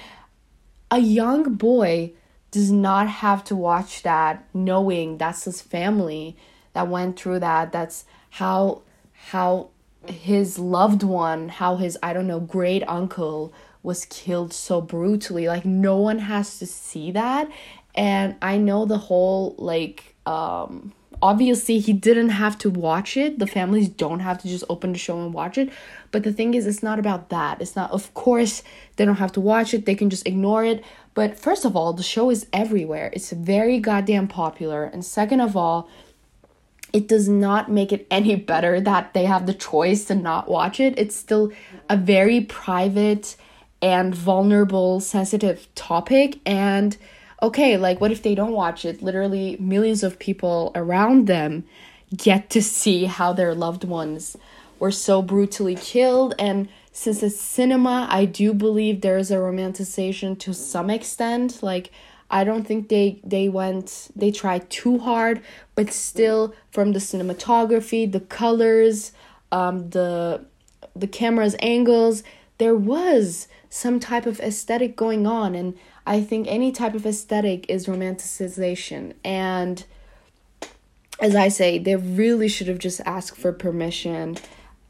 a 0.90 1.00
young 1.00 1.54
boy 1.54 2.14
does 2.52 2.72
not 2.72 3.08
have 3.08 3.44
to 3.44 3.56
watch 3.56 4.04
that 4.04 4.46
knowing 4.54 5.18
that's 5.18 5.46
his 5.46 5.62
family 5.62 6.36
that 6.74 6.88
went 6.88 7.18
through 7.18 7.40
that 7.40 7.72
that's 7.72 8.06
how 8.32 8.82
how 9.30 9.70
his 10.08 10.60
loved 10.60 11.04
one 11.04 11.50
how 11.50 11.78
his 11.78 11.98
i 12.04 12.12
don't 12.12 12.28
know 12.28 12.40
great 12.40 12.84
uncle 12.88 13.54
was 13.84 14.06
killed 14.06 14.54
so 14.54 14.82
brutally. 14.82 15.48
Like 15.48 15.66
no 15.66 15.98
one 15.98 16.20
has 16.20 16.60
to 16.60 16.66
see 16.66 17.12
that. 17.12 17.50
And 17.96 18.36
i 18.42 18.58
know 18.58 18.86
the 18.86 18.98
whole 18.98 19.56
like 19.58 20.16
um 20.26 20.94
obviously 21.22 21.78
he 21.78 21.94
didn't 21.94 22.30
have 22.30 22.58
to 22.60 22.70
watch 22.70 23.18
it. 23.18 23.38
The 23.38 23.48
families 23.48 23.90
don't 23.90 24.22
have 24.22 24.42
to 24.42 24.48
just 24.48 24.64
open 24.70 24.94
the 24.94 24.98
show 24.98 25.22
and 25.22 25.34
watch 25.34 25.58
it. 25.58 25.70
But 26.10 26.24
the 26.24 26.34
thing 26.34 26.54
is 26.54 26.66
it's 26.66 26.82
not 26.82 27.00
about 27.00 27.30
that. 27.30 27.62
It's 27.62 27.76
not 27.76 27.92
of 27.92 28.14
course 28.14 28.64
they 28.96 29.06
don't 29.06 29.18
have 29.18 29.34
to 29.34 29.42
watch 29.42 29.74
it. 29.74 29.86
They 29.86 29.96
can 29.96 30.10
just 30.10 30.28
ignore 30.28 30.64
it 30.64 30.84
but 31.14 31.38
first 31.38 31.66
of 31.66 31.76
all 31.76 31.94
the 31.94 32.04
show 32.04 32.30
is 32.30 32.48
everywhere 32.54 33.10
it's 33.14 33.32
very 33.32 33.80
goddamn 33.80 34.28
popular 34.28 34.84
and 34.84 35.06
second 35.06 35.40
of 35.40 35.56
all 35.56 35.90
it 36.94 37.08
does 37.08 37.30
not 37.30 37.72
make 37.72 37.94
it 37.94 38.06
any 38.12 38.36
better 38.52 38.82
that 38.82 39.14
they 39.14 39.26
have 39.26 39.46
the 39.46 39.54
choice 39.54 40.06
to 40.06 40.16
not 40.16 40.50
watch 40.50 40.80
it 40.80 40.98
it's 40.98 41.16
still 41.16 41.52
a 41.90 41.98
very 41.98 42.42
private 42.42 43.36
and 43.82 44.14
vulnerable 44.14 45.00
sensitive 45.00 45.68
topic 45.76 46.40
and 46.46 46.98
okay, 47.42 47.78
like 47.78 48.00
what 48.00 48.12
if 48.12 48.22
they 48.22 48.36
don't 48.36 48.52
watch 48.52 48.86
it? 48.86 49.02
Literally, 49.02 49.58
millions 49.60 50.04
of 50.04 50.20
people 50.20 50.72
around 50.76 51.28
them 51.28 51.66
get 52.16 52.50
to 52.52 52.62
see 52.62 53.06
how 53.06 53.34
their 53.34 53.56
loved 53.56 53.84
ones 53.84 54.38
were 54.80 54.92
so 54.92 55.22
brutally 55.22 55.76
killed. 55.76 56.36
And 56.38 56.70
since 56.92 57.24
it's 57.24 57.40
cinema, 57.40 58.08
I 58.10 58.26
do 58.26 58.54
believe 58.54 59.02
there 59.02 59.18
is 59.18 59.32
a 59.32 59.36
romanticization 59.36 60.38
to 60.40 60.54
some 60.54 60.90
extent. 60.90 61.64
Like, 61.64 61.92
I 62.30 62.44
don't 62.44 62.66
think 62.66 62.90
they 62.90 63.20
they 63.24 63.50
went 63.50 64.10
they 64.16 64.32
tried 64.32 64.70
too 64.70 65.00
hard, 65.00 65.42
but 65.76 65.92
still 65.92 66.54
from 66.72 66.94
the 66.94 67.00
cinematography, 67.00 68.12
the 68.12 68.22
colors, 68.22 69.12
um, 69.52 69.90
the 69.90 70.46
the 70.96 71.08
camera's 71.08 71.56
angles, 71.60 72.24
there 72.58 72.76
was 72.76 73.48
some 73.70 74.00
type 74.00 74.26
of 74.26 74.40
aesthetic 74.42 74.96
going 74.96 75.26
on 75.26 75.56
and 75.56 75.78
I 76.06 76.22
think 76.22 76.48
any 76.48 76.72
type 76.72 76.94
of 76.94 77.06
aesthetic 77.06 77.70
is 77.70 77.86
romanticization. 77.86 79.14
And 79.24 79.84
as 81.20 81.36
I 81.36 81.50
say, 81.50 81.78
they 81.78 81.96
really 81.96 82.48
should 82.48 82.68
have 82.68 82.80
just 82.80 83.02
asked 83.02 83.38
for 83.38 83.54
permission. 83.54 84.38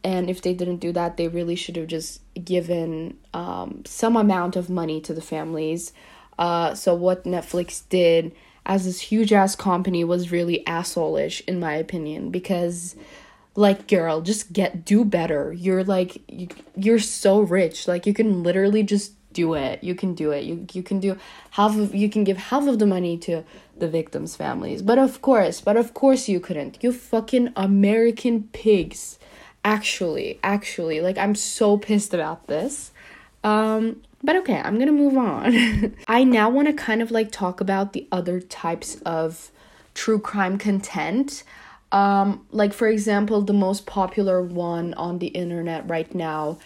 And 0.03 0.29
if 0.29 0.41
they 0.41 0.53
didn't 0.53 0.77
do 0.77 0.91
that, 0.93 1.17
they 1.17 1.27
really 1.27 1.55
should 1.55 1.75
have 1.75 1.88
just 1.88 2.22
given 2.43 3.17
um, 3.34 3.84
some 3.86 4.15
amount 4.15 4.55
of 4.55 4.70
money 4.70 5.00
to 5.01 5.13
the 5.13 5.22
families. 5.22 5.93
Uh, 6.39 6.74
so, 6.74 6.96
what 6.96 7.24
Netflix 7.24 7.84
did 7.89 8.31
as 8.65 8.86
this 8.86 9.00
huge 9.01 9.31
ass 9.31 9.55
company 9.55 10.03
was 10.03 10.31
really 10.31 10.63
assholeish, 10.65 11.41
in 11.48 11.60
my 11.60 11.74
opinion, 11.75 12.31
because 12.31 12.96
like 13.53 13.86
girl 13.89 14.22
just 14.22 14.53
get 14.53 14.86
do 14.86 15.03
better 15.03 15.51
you're 15.51 15.84
like 15.84 16.22
you, 16.31 16.48
you're 16.77 16.98
so 16.98 17.41
rich 17.41 17.86
like 17.86 18.05
you 18.05 18.13
can 18.13 18.43
literally 18.43 18.81
just 18.81 19.12
do 19.34 19.53
it. 19.53 19.84
You 19.84 19.96
can 19.96 20.13
do 20.13 20.31
it. 20.31 20.43
You 20.43 20.67
you 20.74 20.84
can 20.84 21.00
do 21.00 21.17
half 21.51 21.77
of 21.77 21.96
you 21.96 22.10
can 22.10 22.24
give 22.24 22.38
half 22.38 22.67
of 22.67 22.79
the 22.79 22.86
money 22.86 23.17
to 23.20 23.43
the 23.77 23.88
victims' 23.88 24.36
families. 24.36 24.81
But 24.81 24.98
of 24.98 25.22
course, 25.22 25.62
but 25.62 25.77
of 25.77 25.93
course 25.93 26.27
you 26.27 26.39
couldn't. 26.39 26.77
You 26.81 26.91
fucking 26.91 27.53
American 27.55 28.50
pigs. 28.53 29.17
Actually, 29.63 30.39
actually, 30.44 31.01
like 31.01 31.18
I'm 31.18 31.36
so 31.36 31.77
pissed 31.77 32.13
about 32.13 32.48
this. 32.48 32.91
Um 33.44 34.01
but 34.24 34.36
okay, 34.38 34.62
I'm 34.63 34.77
to 34.77 34.91
move 34.91 35.18
on. 35.18 35.96
I 36.08 36.24
now 36.24 36.50
want 36.50 36.68
to 36.68 36.74
kind 36.74 37.01
of 37.01 37.10
like 37.10 37.32
talk 37.32 37.60
about 37.60 37.94
the 37.94 38.08
other 38.12 38.39
types 38.39 38.96
of 39.03 39.51
true 39.94 40.20
crime 40.20 40.58
content. 40.58 41.44
Um 41.91 42.46
like 42.51 42.74
for 42.74 42.88
example, 42.88 43.41
the 43.41 43.53
most 43.53 43.86
popular 43.86 44.41
one 44.41 44.94
on 44.96 45.20
the 45.20 45.27
internet 45.27 45.88
right 45.89 46.13
now 46.13 46.58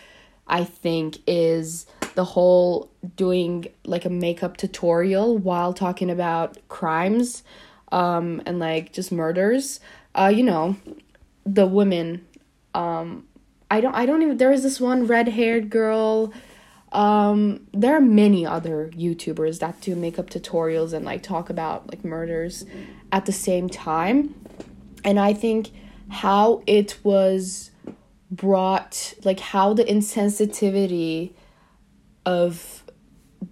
I 0.47 0.63
think 0.63 1.17
is 1.27 1.85
the 2.15 2.23
whole 2.23 2.89
doing 3.15 3.67
like 3.85 4.05
a 4.05 4.09
makeup 4.09 4.57
tutorial 4.57 5.37
while 5.37 5.73
talking 5.73 6.09
about 6.09 6.57
crimes 6.69 7.43
um 7.91 8.41
and 8.45 8.57
like 8.59 8.93
just 8.93 9.11
murders 9.11 9.79
uh 10.15 10.31
you 10.33 10.43
know 10.43 10.75
the 11.45 11.67
women 11.67 12.25
um 12.75 13.25
i 13.71 13.79
don't 13.81 13.95
i 13.95 14.05
don't 14.05 14.21
even 14.21 14.37
there 14.37 14.51
is 14.51 14.63
this 14.63 14.79
one 14.79 15.07
red-haired 15.07 15.69
girl. 15.69 16.33
Um 16.91 17.67
there 17.73 17.95
are 17.95 18.01
many 18.01 18.45
other 18.45 18.89
youtubers 18.93 19.59
that 19.59 19.81
do 19.81 19.95
makeup 19.95 20.29
tutorials 20.29 20.93
and 20.93 21.03
like 21.03 21.23
talk 21.23 21.49
about 21.49 21.89
like 21.89 22.05
murders 22.05 22.65
at 23.11 23.25
the 23.25 23.31
same 23.31 23.69
time. 23.69 24.35
And 25.03 25.19
i 25.19 25.33
think 25.33 25.71
how 26.09 26.61
it 26.67 26.97
was 27.03 27.71
brought 28.31 29.13
like 29.23 29.39
how 29.39 29.73
the 29.73 29.83
insensitivity 29.83 31.33
of 32.25 32.83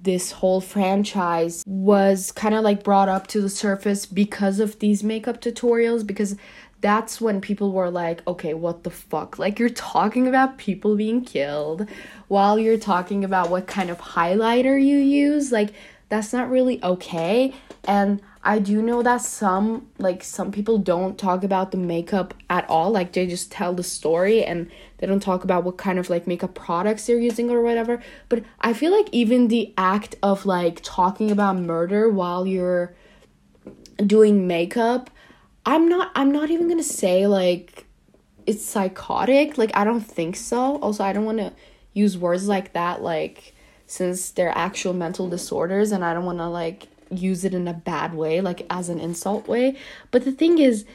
this 0.02 0.32
whole 0.34 0.60
franchise 0.60 1.64
was 1.66 2.32
kind 2.32 2.54
of 2.56 2.64
like 2.64 2.84
brought 2.84 3.08
up 3.08 3.28
to 3.28 3.42
the 3.42 3.50
surface 3.50 4.06
because 4.06 4.60
of 4.60 4.80
these 4.80 5.04
makeup 5.04 5.40
tutorials 5.42 6.06
because 6.06 6.36
that's 6.84 7.22
when 7.22 7.40
people 7.40 7.72
were 7.72 7.90
like 7.90 8.22
okay 8.28 8.54
what 8.54 8.84
the 8.84 8.90
fuck 8.92 9.40
like 9.40 9.58
you're 9.58 9.70
talking 9.70 10.28
about 10.28 10.58
people 10.58 10.98
being 10.98 11.24
killed 11.24 11.88
while 12.28 12.60
you're 12.60 12.78
talking 12.78 13.24
about 13.24 13.50
what 13.50 13.66
kind 13.66 13.90
of 13.90 13.98
highlighter 14.00 14.76
you 14.76 14.98
use 14.98 15.50
like 15.50 15.70
that's 16.10 16.34
not 16.34 16.50
really 16.50 16.84
okay 16.84 17.54
and 17.86 18.22
I 18.46 18.60
do 18.60 18.82
know 18.82 19.02
that 19.02 19.22
some 19.22 19.88
like 19.98 20.22
some 20.22 20.52
people 20.52 20.78
don't 20.78 21.18
talk 21.18 21.46
about 21.46 21.72
the 21.72 21.78
makeup 21.78 22.34
at 22.50 22.70
all. 22.70 22.92
Like 22.92 23.14
they 23.14 23.26
just 23.26 23.52
tell 23.52 23.74
the 23.74 23.84
story 23.84 24.44
and 24.44 24.70
they 24.98 25.08
don't 25.08 25.22
talk 25.22 25.46
about 25.46 25.64
what 25.64 25.78
kind 25.78 25.98
of 25.98 26.10
like 26.10 26.28
makeup 26.28 26.54
products 26.54 27.08
they're 27.08 27.18
using 27.18 27.50
or 27.50 27.62
whatever. 27.62 28.02
But 28.28 28.44
I 28.60 28.74
feel 28.74 28.92
like 28.92 29.08
even 29.14 29.48
the 29.48 29.74
act 29.78 30.16
of 30.22 30.46
like 30.46 30.82
talking 30.84 31.32
about 31.32 31.56
murder 31.56 32.10
while 32.10 32.46
you're 32.46 32.94
doing 34.06 34.46
makeup, 34.46 35.10
I'm 35.66 35.88
not 35.88 36.12
I'm 36.16 36.32
not 36.32 36.52
even 36.52 36.68
going 36.68 36.80
to 36.80 36.84
say 36.84 37.28
like 37.28 37.86
it's 38.46 38.66
psychotic. 38.66 39.58
Like 39.58 39.72
I 39.76 39.84
don't 39.84 40.02
think 40.02 40.36
so. 40.36 40.78
Also, 40.78 41.04
I 41.04 41.14
don't 41.14 41.26
want 41.26 41.40
to 41.40 41.54
use 41.94 42.18
words 42.18 42.48
like 42.48 42.74
that 42.74 43.02
like 43.02 43.54
since 43.86 44.32
they're 44.32 44.58
actual 44.58 44.94
mental 44.94 45.30
disorders 45.30 45.92
and 45.92 46.04
I 46.04 46.14
don't 46.14 46.26
want 46.26 46.40
to 46.40 46.48
like 46.48 46.88
use 47.12 47.46
it 47.46 47.54
in 47.54 47.68
a 47.68 47.74
bad 47.74 48.14
way, 48.14 48.42
like 48.42 48.66
as 48.70 48.90
an 48.90 49.00
insult 49.00 49.48
way. 49.48 49.78
But 50.12 50.26
the 50.26 50.32
thing 50.32 50.58
is, 50.58 50.86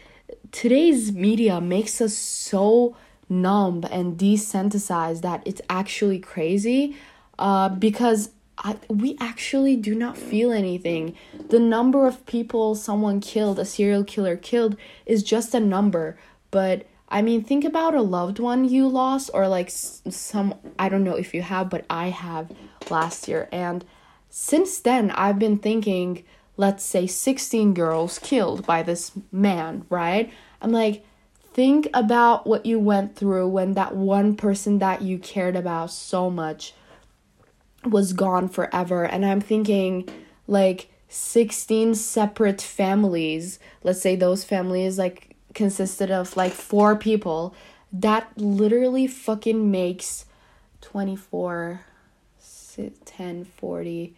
today's 0.53 1.13
media 1.13 1.61
makes 1.61 2.01
us 2.01 2.17
so 2.17 2.97
numb 3.29 3.85
and 3.91 4.19
desensitized 4.19 5.23
that 5.23 5.43
it's 5.47 5.61
actually 5.69 6.19
crazy 6.19 6.97
uh, 7.39 7.69
because 7.69 8.31
I, 8.59 8.77
we 8.89 9.17
actually 9.21 9.77
do 9.77 9.95
not 9.95 10.19
feel 10.19 10.51
anything. 10.51 11.17
The 11.49 11.61
number 11.61 12.07
of 12.07 12.27
people 12.27 12.75
someone 12.75 13.21
killed, 13.21 13.59
a 13.59 13.65
serial 13.65 14.05
killer 14.05 14.37
killed, 14.37 14.77
is 15.07 15.23
just 15.23 15.55
a 15.55 15.61
number. 15.61 16.19
But 16.51 16.87
I 17.09 17.23
mean, 17.23 17.43
think 17.43 17.65
about 17.65 17.95
a 17.95 18.03
loved 18.03 18.39
one 18.39 18.69
you 18.69 18.89
lost, 18.89 19.31
or 19.33 19.49
like 19.49 19.71
some, 19.71 20.55
I 20.79 20.89
don't 20.89 21.05
know 21.05 21.15
if 21.15 21.35
you 21.35 21.43
have, 21.43 21.71
but 21.71 21.87
I 21.89 22.09
have 22.09 22.51
last 22.91 23.29
year. 23.29 23.49
And 23.53 23.85
since 24.29 24.79
then, 24.81 25.11
I've 25.13 25.39
been 25.39 25.59
thinking, 25.59 26.25
let's 26.57 26.85
say 26.85 27.07
16 27.07 27.75
girls 27.75 28.19
killed 28.19 28.67
by 28.67 28.83
this 28.83 29.13
man, 29.33 29.87
right? 29.89 30.33
I'm 30.61 30.73
like, 30.73 31.05
think 31.55 31.89
about 31.95 32.47
what 32.47 32.67
you 32.67 32.79
went 32.79 33.17
through 33.17 33.49
when 33.49 33.75
that 33.75 33.97
one 33.97 34.37
person 34.37 34.81
that 34.81 35.01
you 35.01 35.19
cared 35.19 35.57
about 35.57 35.91
so 35.91 36.29
much 36.29 36.75
was 37.91 38.13
gone 38.13 38.49
forever. 38.49 39.05
And 39.05 39.25
I'm 39.25 39.41
thinking, 39.41 40.09
like, 40.47 40.91
16 41.09 41.95
separate 41.95 42.61
families, 42.61 43.59
let's 43.83 44.01
say 44.01 44.17
those 44.17 44.45
families, 44.45 44.99
like, 44.99 45.37
consisted 45.55 46.11
of 46.11 46.37
like 46.37 46.53
four 46.53 46.95
people, 46.95 47.55
that 47.93 48.31
literally 48.37 49.07
fucking 49.07 49.71
makes 49.71 50.27
24 50.83 51.81
10, 53.05 53.45
40, 53.45 54.15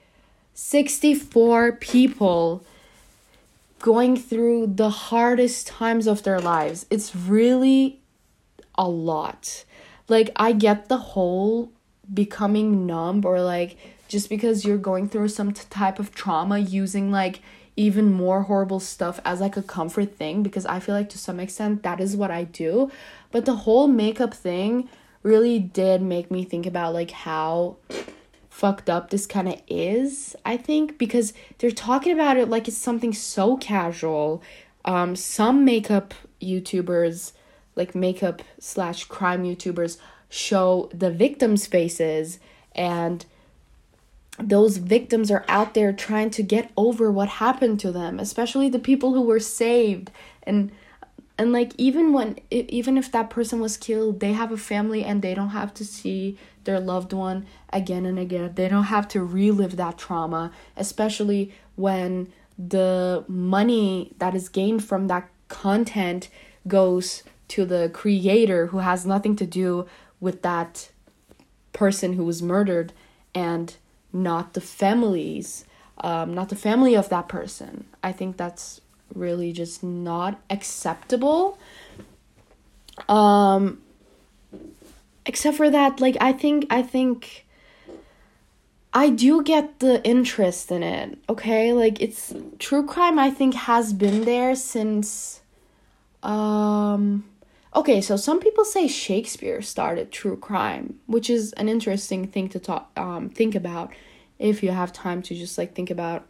64 0.52 1.72
people 1.72 2.62
going 3.78 4.16
through 4.18 4.66
the 4.66 4.90
hardest 4.90 5.66
times 5.66 6.06
of 6.06 6.22
their 6.24 6.38
lives. 6.38 6.85
It's 6.90 7.16
really 7.16 8.00
a 8.74 8.87
lot. 8.87 9.64
Like, 10.09 10.30
I 10.37 10.52
get 10.52 10.90
the 10.90 10.98
whole 10.98 11.72
becoming 12.12 12.87
numb 12.87 13.25
or 13.25 13.40
like 13.40 13.77
just 14.09 14.29
because 14.29 14.64
you're 14.64 14.79
going 14.79 15.09
through 15.09 15.29
some 15.29 15.53
t- 15.53 15.62
type 15.70 15.99
of 15.99 16.14
trauma 16.14 16.59
using 16.59 17.11
like 17.11 17.40
even 17.77 18.12
more 18.12 18.42
horrible 18.42 18.81
stuff 18.81 19.20
as 19.25 19.40
like 19.40 19.57
a 19.57 19.62
comfort 19.62 20.16
thing 20.16 20.42
because 20.42 20.66
I 20.66 20.81
feel 20.81 20.94
like 20.94 21.09
to 21.11 21.18
some 21.18 21.40
extent 21.40 21.83
that 21.83 22.01
is 22.01 22.16
what 22.16 22.31
I 22.31 22.44
do. 22.44 22.90
But 23.31 23.44
the 23.44 23.57
whole 23.57 23.87
makeup 23.87 24.35
thing 24.35 24.88
really 25.23 25.59
did 25.59 26.03
make 26.03 26.31
me 26.31 26.44
think 26.44 26.66
about 26.66 26.94
like 26.94 27.11
how 27.11 27.77
fucked 28.49 28.90
up 28.90 29.11
this 29.11 29.27
kind 29.27 29.49
of 29.49 29.61
is, 29.68 30.37
I 30.44 30.57
think, 30.57 30.99
because 30.99 31.33
they're 31.59 31.70
talking 31.70 32.12
about 32.12 32.37
it 32.37 32.49
like 32.49 32.68
it's 32.68 32.77
something 32.77 33.12
so 33.14 33.57
casual. 33.57 34.42
Um, 34.85 35.14
some 35.14 35.64
makeup 35.64 36.12
YouTubers, 36.42 37.33
like 37.77 37.94
makeup 37.94 38.42
slash 38.59 39.05
crime 39.05 39.44
YouTubers, 39.44 39.99
show 40.31 40.88
the 40.95 41.11
victims' 41.11 41.66
faces, 41.66 42.38
and 42.75 43.27
those 44.38 44.79
victims 44.79 45.31
are 45.31 45.45
out 45.49 45.75
there 45.75 45.93
trying 45.93 46.31
to 46.31 46.43
get 46.43 46.71
over 46.77 47.11
what 47.11 47.29
happened 47.29 47.79
to 47.81 47.93
them, 47.93 48.19
especially 48.19 48.71
the 48.71 48.79
people 48.79 49.12
who 49.12 49.21
were 49.21 49.40
saved. 49.40 50.11
And 50.45 50.73
and 51.40 51.53
like 51.53 51.73
even 51.79 52.12
when 52.12 52.38
even 52.51 52.99
if 52.99 53.11
that 53.12 53.31
person 53.31 53.61
was 53.61 53.79
killed 53.79 54.21
they 54.21 54.35
have 54.35 54.53
a 54.53 54.59
family 54.59 55.03
and 55.03 55.23
they 55.23 55.35
don't 55.35 55.57
have 55.61 55.73
to 55.73 55.87
see 55.87 56.37
their 56.64 56.79
loved 56.79 57.14
one 57.14 57.47
again 57.73 58.05
and 58.05 58.19
again 58.19 58.53
they 58.57 58.69
don't 58.69 58.85
have 58.85 59.09
to 59.09 59.25
relive 59.25 59.77
that 59.77 59.97
trauma 59.97 60.53
especially 60.77 61.51
when 61.77 62.31
the 62.59 63.25
money 63.27 64.12
that 64.19 64.35
is 64.35 64.51
gained 64.51 64.85
from 64.85 65.07
that 65.07 65.31
content 65.49 66.29
goes 66.69 67.23
to 67.49 67.64
the 67.64 67.90
creator 67.95 68.66
who 68.66 68.79
has 68.79 69.07
nothing 69.07 69.35
to 69.35 69.47
do 69.47 69.87
with 70.20 70.42
that 70.42 70.90
person 71.72 72.14
who 72.14 72.24
was 72.24 72.42
murdered 72.42 72.92
and 73.35 73.76
not 74.12 74.54
the 74.54 74.61
families 74.61 75.64
um, 76.02 76.33
not 76.35 76.48
the 76.48 76.56
family 76.56 76.94
of 76.94 77.09
that 77.09 77.28
person 77.28 77.85
i 78.02 78.12
think 78.12 78.37
that's 78.37 78.80
really 79.14 79.52
just 79.52 79.83
not 79.83 80.40
acceptable. 80.48 81.59
Um 83.09 83.80
except 85.26 85.56
for 85.56 85.70
that 85.70 86.00
like 86.00 86.16
I 86.20 86.33
think 86.33 86.66
I 86.70 86.83
think 86.83 87.46
I 88.92 89.11
do 89.11 89.42
get 89.42 89.78
the 89.78 90.04
interest 90.04 90.70
in 90.72 90.83
it. 90.83 91.18
Okay? 91.28 91.72
Like 91.72 92.00
it's 92.00 92.35
true 92.59 92.87
crime 92.87 93.18
I 93.18 93.30
think 93.30 93.54
has 93.54 93.92
been 93.92 94.24
there 94.24 94.54
since 94.54 95.40
um 96.22 97.24
okay, 97.74 98.00
so 98.00 98.16
some 98.16 98.40
people 98.40 98.64
say 98.64 98.88
Shakespeare 98.88 99.62
started 99.62 100.11
true 100.11 100.37
crime, 100.37 100.98
which 101.06 101.30
is 101.30 101.52
an 101.54 101.68
interesting 101.68 102.26
thing 102.26 102.48
to 102.50 102.59
talk 102.59 102.90
um 102.96 103.28
think 103.28 103.54
about 103.54 103.92
if 104.38 104.62
you 104.62 104.70
have 104.70 104.92
time 104.92 105.22
to 105.22 105.35
just 105.35 105.59
like 105.59 105.74
think 105.74 105.90
about 105.90 106.26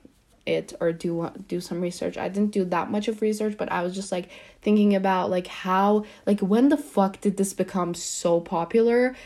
it 0.47 0.73
or 0.81 0.93
do 0.93 1.31
do 1.49 1.61
some 1.61 1.81
research. 1.81 2.19
I 2.19 2.29
didn't 2.29 2.51
do 2.53 2.65
that 2.67 2.91
much 2.91 3.09
of 3.09 3.23
research, 3.23 3.57
but 3.57 3.71
I 3.71 3.83
was 3.83 3.95
just 3.95 4.13
like 4.13 4.29
thinking 4.63 4.95
about 4.95 5.31
like 5.31 5.47
how 5.47 6.05
like 6.27 6.41
when 6.41 6.69
the 6.69 6.77
fuck 6.77 7.21
did 7.21 7.37
this 7.37 7.53
become 7.53 7.95
so 7.95 8.41
popular? 8.41 9.17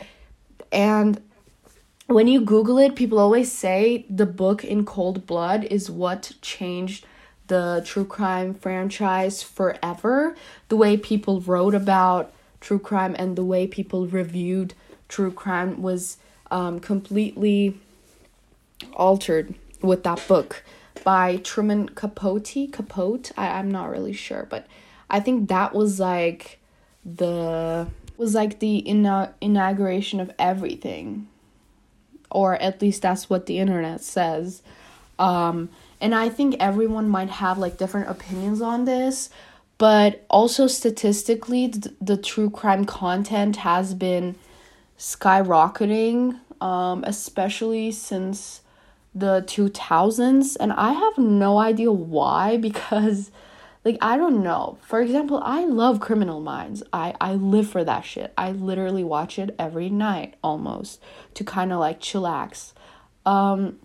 And 0.71 1.21
when 2.07 2.27
you 2.27 2.41
google 2.41 2.77
it, 2.77 2.95
people 2.95 3.17
always 3.17 3.51
say 3.51 4.05
the 4.09 4.25
book 4.25 4.63
in 4.63 4.85
Cold 4.85 5.25
Blood 5.25 5.63
is 5.65 5.89
what 5.89 6.33
changed 6.41 7.05
the 7.47 7.81
true 7.85 8.05
crime 8.05 8.53
franchise 8.53 9.43
forever. 9.43 10.35
The 10.69 10.77
way 10.77 10.97
people 10.97 11.41
wrote 11.41 11.75
about 11.75 12.33
true 12.59 12.79
crime 12.79 13.15
and 13.17 13.35
the 13.35 13.43
way 13.43 13.67
people 13.67 14.07
reviewed 14.07 14.73
true 15.07 15.31
crime 15.31 15.81
was 15.81 16.17
um, 16.51 16.79
completely 16.79 17.79
altered 18.93 19.53
with 19.81 20.03
that 20.03 20.25
book 20.27 20.63
by 21.03 21.37
Truman 21.37 21.89
Capote. 21.89 22.71
Capote, 22.71 23.31
I, 23.37 23.59
I'm 23.59 23.69
not 23.69 23.89
really 23.89 24.13
sure, 24.13 24.47
but 24.49 24.67
I 25.09 25.19
think 25.19 25.49
that 25.49 25.73
was 25.73 25.99
like 25.99 26.59
the 27.05 27.87
was 28.17 28.33
like 28.33 28.59
the 28.59 28.89
ina- 28.89 29.33
inauguration 29.41 30.19
of 30.19 30.31
everything, 30.39 31.27
or 32.31 32.55
at 32.55 32.81
least 32.81 33.01
that's 33.01 33.29
what 33.29 33.45
the 33.45 33.59
internet 33.59 34.01
says. 34.01 34.61
Um, 35.19 35.69
and 36.05 36.13
I 36.13 36.29
think 36.29 36.57
everyone 36.59 37.09
might 37.09 37.31
have 37.31 37.57
like 37.57 37.79
different 37.79 38.11
opinions 38.11 38.61
on 38.61 38.85
this, 38.85 39.31
but 39.79 40.23
also 40.29 40.67
statistically, 40.67 41.65
the, 41.99 42.15
true 42.15 42.51
crime 42.51 42.85
content 42.85 43.55
has 43.55 43.95
been 43.95 44.35
skyrocketing, 44.99 46.39
um, 46.61 47.03
especially 47.07 47.91
since 47.91 48.61
the 49.15 49.41
2000s 49.47 50.55
and 50.59 50.73
I 50.73 50.93
have 50.93 51.17
no 51.17 51.57
idea 51.57 51.91
why 51.91 52.57
because 52.69 53.31
like 53.83 53.97
I 53.99 54.15
don't 54.15 54.43
know. 54.43 54.77
For 54.83 55.01
example, 55.01 55.41
I 55.43 55.65
love 55.65 55.99
Criminal 55.99 56.39
Minds. 56.39 56.83
I 56.93 57.15
I 57.19 57.33
live 57.33 57.67
for 57.67 57.83
that 57.83 58.05
shit. 58.05 58.31
I 58.37 58.51
literally 58.51 59.03
watch 59.03 59.39
it 59.39 59.55
every 59.57 59.89
night 59.89 60.35
almost 60.43 61.01
to 61.33 61.43
kind 61.43 61.73
of 61.73 61.79
like 61.79 61.99
chillax. 61.99 62.73
Um 63.25 63.79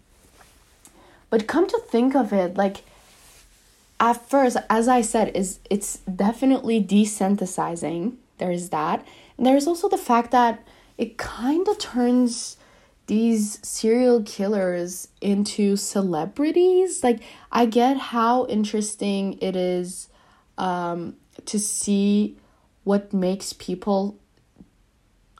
but 1.30 1.46
come 1.46 1.66
to 1.68 1.80
think 1.88 2.14
of 2.14 2.32
it, 2.32 2.56
like 2.56 2.84
at 3.98 4.28
first, 4.28 4.56
as 4.68 4.88
I 4.88 5.00
said, 5.00 5.36
is 5.36 5.60
it's 5.70 5.98
definitely 5.98 6.82
desensitizing. 6.82 8.16
There 8.38 8.50
is 8.50 8.70
that. 8.70 9.06
And 9.36 9.46
there's 9.46 9.66
also 9.66 9.88
the 9.88 9.98
fact 9.98 10.32
that 10.32 10.62
it 10.98 11.16
kind 11.16 11.66
of 11.68 11.78
turns 11.78 12.56
these 13.06 13.58
serial 13.66 14.22
killers 14.22 15.08
into 15.20 15.76
celebrities. 15.76 17.02
Like, 17.02 17.20
I 17.50 17.66
get 17.66 17.96
how 17.96 18.46
interesting 18.46 19.38
it 19.40 19.56
is 19.56 20.08
um, 20.56 21.16
to 21.46 21.58
see 21.58 22.36
what 22.84 23.12
makes 23.12 23.52
people 23.52 24.19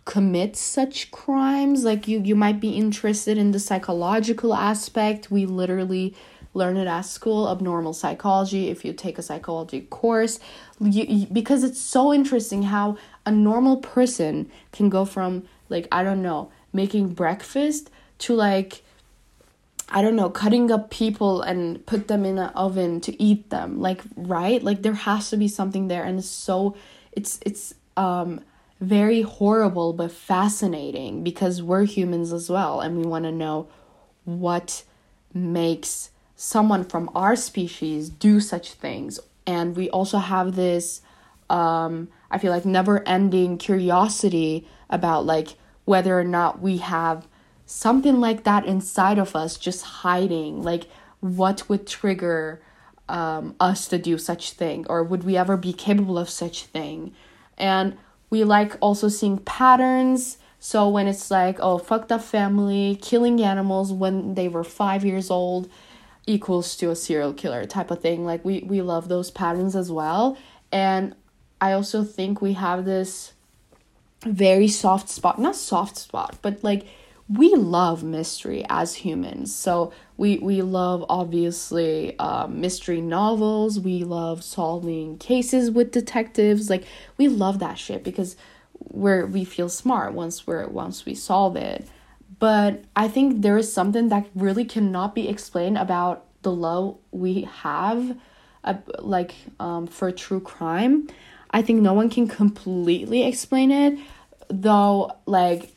commit 0.05 0.57
such 0.57 1.11
crimes 1.11 1.85
like 1.85 2.09
you 2.09 2.21
you 2.21 2.35
might 2.35 2.61
be 2.61 2.71
interested 2.71 3.37
in 3.39 3.53
the 3.53 3.61
psychological 3.61 4.55
aspect 4.55 5.31
we 5.31 5.47
literally 5.47 6.15
learn 6.53 6.77
it 6.77 6.87
at 6.87 7.03
school 7.03 7.49
abnormal 7.49 7.93
psychology 7.93 8.69
if 8.69 8.85
you 8.85 8.93
take 8.93 9.19
a 9.19 9.23
psychology 9.23 9.83
course 9.83 10.41
you, 10.81 11.05
you, 11.05 11.27
because 11.27 11.63
it's 11.63 11.81
so 11.81 12.13
interesting 12.13 12.65
how 12.65 12.97
a 13.25 13.31
normal 13.31 13.77
person 13.77 14.51
can 14.73 14.89
go 14.89 15.05
from 15.05 15.45
like 15.69 15.87
i 15.93 16.03
don't 16.03 16.23
know 16.23 16.51
making 16.73 17.09
breakfast 17.09 17.91
to 18.19 18.35
like 18.35 18.83
I 19.93 20.03
don't 20.03 20.15
know, 20.15 20.31
cutting 20.31 20.71
up 20.71 20.91
people 20.91 21.43
and 21.43 21.85
put 21.85 22.07
them 22.07 22.25
in 22.25 22.39
an 22.39 22.51
oven 22.51 23.01
to 23.03 23.21
eat 23.21 23.51
them. 23.51 23.81
Like, 23.81 24.03
right? 24.15 24.63
Like 24.63 24.83
there 24.83 24.95
has 24.95 25.31
to 25.31 25.37
be 25.37 25.49
something 25.49 25.89
there 25.89 26.05
and 26.05 26.21
it's 26.21 26.29
so 26.29 26.77
it's 27.13 27.41
it's 27.45 27.75
um 27.97 28.41
very 28.81 29.21
horrible 29.23 29.93
but 29.93 30.11
fascinating 30.11 31.23
because 31.23 31.63
we're 31.63 31.85
humans 31.85 32.33
as 32.33 32.49
well 32.49 32.81
and 32.81 32.97
we 32.97 33.05
want 33.05 33.25
to 33.25 33.33
know 33.33 33.69
what 34.25 34.83
makes 35.35 36.11
someone 36.35 36.85
from 36.85 37.11
our 37.15 37.37
species 37.37 38.09
do 38.09 38.41
such 38.41 38.73
things. 38.73 39.21
And 39.47 39.77
we 39.77 39.91
also 39.91 40.19
have 40.19 40.57
this 40.57 41.03
um 41.51 42.09
I 42.31 42.39
feel 42.39 42.53
like 42.53 42.65
never 42.65 43.07
ending 43.07 43.59
curiosity 43.59 44.67
about 44.89 45.27
like 45.27 45.57
whether 45.85 46.19
or 46.19 46.25
not 46.25 46.61
we 46.61 46.79
have 46.79 47.27
something 47.67 48.21
like 48.21 48.45
that 48.45 48.65
inside 48.65 49.19
of 49.19 49.37
us 49.37 49.57
just 49.57 49.83
hiding 49.85 50.63
like 50.63 50.87
what 51.21 51.69
would 51.69 51.87
trigger 51.87 52.63
um, 53.09 53.55
us 53.61 53.89
to 53.89 53.99
do 53.99 54.17
such 54.17 54.53
thing 54.53 54.87
or 54.89 55.03
would 55.03 55.25
we 55.25 55.37
ever 55.37 55.57
be 55.57 55.73
capable 55.73 56.17
of 56.19 56.31
such 56.31 56.67
thing 56.67 57.13
and 57.59 57.97
we 58.31 58.45
like 58.45 58.77
also 58.81 59.09
seeing 59.09 59.39
patterns. 59.39 60.39
So 60.59 60.89
when 60.89 61.07
it's 61.07 61.31
like 61.31 61.59
oh 61.61 61.79
fucked 61.79 62.13
up 62.13 62.23
family 62.23 62.99
killing 63.03 63.43
animals 63.43 63.93
when 63.93 64.35
they 64.35 64.49
were 64.49 64.65
five 64.65 65.05
years 65.05 65.31
old 65.31 65.69
equals 66.27 66.77
to 66.77 66.91
a 66.91 66.97
serial 66.97 67.33
killer 67.33 67.67
type 67.67 67.91
of 67.91 68.01
thing. 68.01 68.25
Like 68.25 68.45
we 68.45 68.61
we 68.61 68.83
love 68.83 69.09
those 69.09 69.31
patterns 69.31 69.75
as 69.77 69.91
well. 69.91 70.37
And 70.73 71.15
i 71.61 71.73
also 71.73 72.03
think 72.03 72.41
we 72.41 72.55
have 72.55 72.85
this 72.85 73.33
very 74.25 74.69
soft 74.69 75.09
spot 75.09 75.39
not 75.39 75.57
soft 75.57 75.97
spot 75.97 76.37
but 76.43 76.63
like 76.63 76.87
we 77.33 77.55
love 77.55 78.03
mystery 78.03 78.65
as 78.69 78.97
humans. 78.97 79.55
So 79.55 79.93
we 80.17 80.39
we 80.39 80.63
love 80.63 81.05
obviously 81.09 82.19
uh, 82.19 82.47
mystery 82.49 83.01
novels. 83.01 83.79
We 83.79 84.03
love 84.05 84.43
solving 84.43 85.17
cases 85.19 85.71
with 85.71 85.93
detectives. 85.93 86.69
Like 86.69 86.85
we 87.17 87.29
love 87.29 87.61
that 87.61 87.79
shit 87.79 88.03
because 88.03 88.37
we're 88.79 89.27
we 89.27 89.45
feel 89.45 89.69
smart 89.69 90.13
once 90.13 90.47
we're 90.47 90.67
once 90.67 91.07
we 91.07 91.15
solve 91.15 91.57
it. 91.57 91.87
But 92.39 92.85
i 92.97 93.07
think 93.07 93.43
there 93.43 93.59
is 93.59 93.71
something 93.71 94.09
that 94.09 94.27
really 94.35 94.65
cannot 94.65 95.15
be 95.15 95.29
explained 95.29 95.77
about 95.77 96.25
the 96.43 96.51
love 96.51 96.97
we 97.11 97.43
have 97.43 98.17
uh, 98.65 98.75
like 98.99 99.35
um, 99.59 99.87
for 99.87 100.11
true 100.11 100.41
crime. 100.41 101.09
I 101.51 101.63
think 101.63 101.83
no 101.83 101.93
one 101.93 102.11
can 102.11 102.29
completely 102.29 103.25
explain 103.25 103.71
it, 103.71 103.99
though, 104.49 105.13
like, 105.27 105.73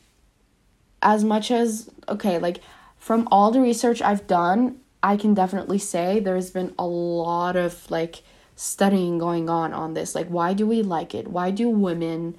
as 1.04 1.22
much 1.22 1.50
as, 1.50 1.88
okay, 2.08 2.38
like, 2.38 2.60
from 2.98 3.28
all 3.30 3.50
the 3.50 3.60
research 3.60 4.02
I've 4.02 4.26
done, 4.26 4.80
I 5.02 5.16
can 5.16 5.34
definitely 5.34 5.78
say 5.78 6.18
there's 6.18 6.50
been 6.50 6.74
a 6.78 6.86
lot 6.86 7.54
of, 7.54 7.88
like, 7.90 8.22
studying 8.56 9.18
going 9.18 9.48
on 9.48 9.72
on 9.72 9.94
this. 9.94 10.14
Like, 10.14 10.28
why 10.28 10.54
do 10.54 10.66
we 10.66 10.82
like 10.82 11.14
it? 11.14 11.28
Why 11.28 11.50
do 11.50 11.68
women 11.68 12.36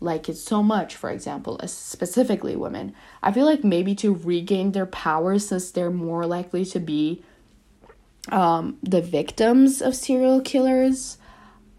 like 0.00 0.28
it 0.28 0.36
so 0.36 0.62
much, 0.62 0.96
for 0.96 1.10
example, 1.10 1.60
specifically 1.66 2.56
women? 2.56 2.94
I 3.22 3.30
feel 3.32 3.44
like 3.44 3.62
maybe 3.62 3.94
to 3.96 4.14
regain 4.14 4.72
their 4.72 4.86
power 4.86 5.38
since 5.38 5.70
they're 5.70 5.90
more 5.90 6.26
likely 6.26 6.64
to 6.66 6.80
be 6.80 7.22
um, 8.30 8.78
the 8.82 9.00
victims 9.00 9.82
of 9.82 9.94
serial 9.94 10.40
killers 10.40 11.18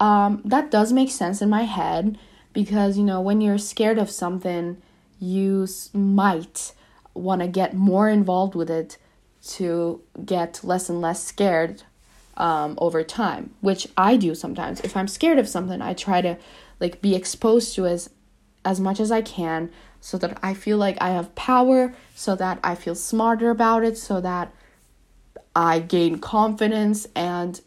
um, 0.00 0.40
that 0.44 0.70
does 0.70 0.92
make 0.92 1.10
sense 1.10 1.42
in 1.42 1.50
my 1.50 1.62
head 1.62 2.18
because, 2.52 2.96
you 2.96 3.04
know, 3.04 3.20
when 3.20 3.40
you're 3.40 3.58
scared 3.58 3.98
of 3.98 4.10
something, 4.10 4.80
you 5.20 5.68
might 5.92 6.72
want 7.14 7.42
to 7.42 7.46
get 7.46 7.74
more 7.74 8.08
involved 8.08 8.54
with 8.54 8.70
it 8.70 8.96
to 9.42 10.02
get 10.24 10.60
less 10.64 10.88
and 10.88 11.00
less 11.00 11.22
scared 11.22 11.82
um, 12.36 12.76
over 12.78 13.04
time, 13.04 13.54
which 13.60 13.86
I 13.96 14.16
do 14.16 14.34
sometimes. 14.34 14.80
If 14.80 14.96
I'm 14.96 15.08
scared 15.08 15.38
of 15.38 15.48
something, 15.48 15.82
I 15.82 15.94
try 15.94 16.22
to 16.22 16.36
like 16.80 17.00
be 17.02 17.14
exposed 17.14 17.74
to 17.74 17.86
as 17.86 18.10
as 18.64 18.80
much 18.80 19.00
as 19.00 19.10
I 19.10 19.22
can 19.22 19.70
so 20.00 20.18
that 20.18 20.38
I 20.42 20.54
feel 20.54 20.76
like 20.76 20.96
I 21.00 21.10
have 21.10 21.34
power, 21.34 21.94
so 22.14 22.34
that 22.36 22.58
I 22.64 22.74
feel 22.74 22.94
smarter 22.94 23.50
about 23.50 23.84
it, 23.84 23.96
so 23.98 24.20
that 24.20 24.52
I 25.54 25.80
gain 25.80 26.18
confidence 26.18 27.06
and 27.14 27.60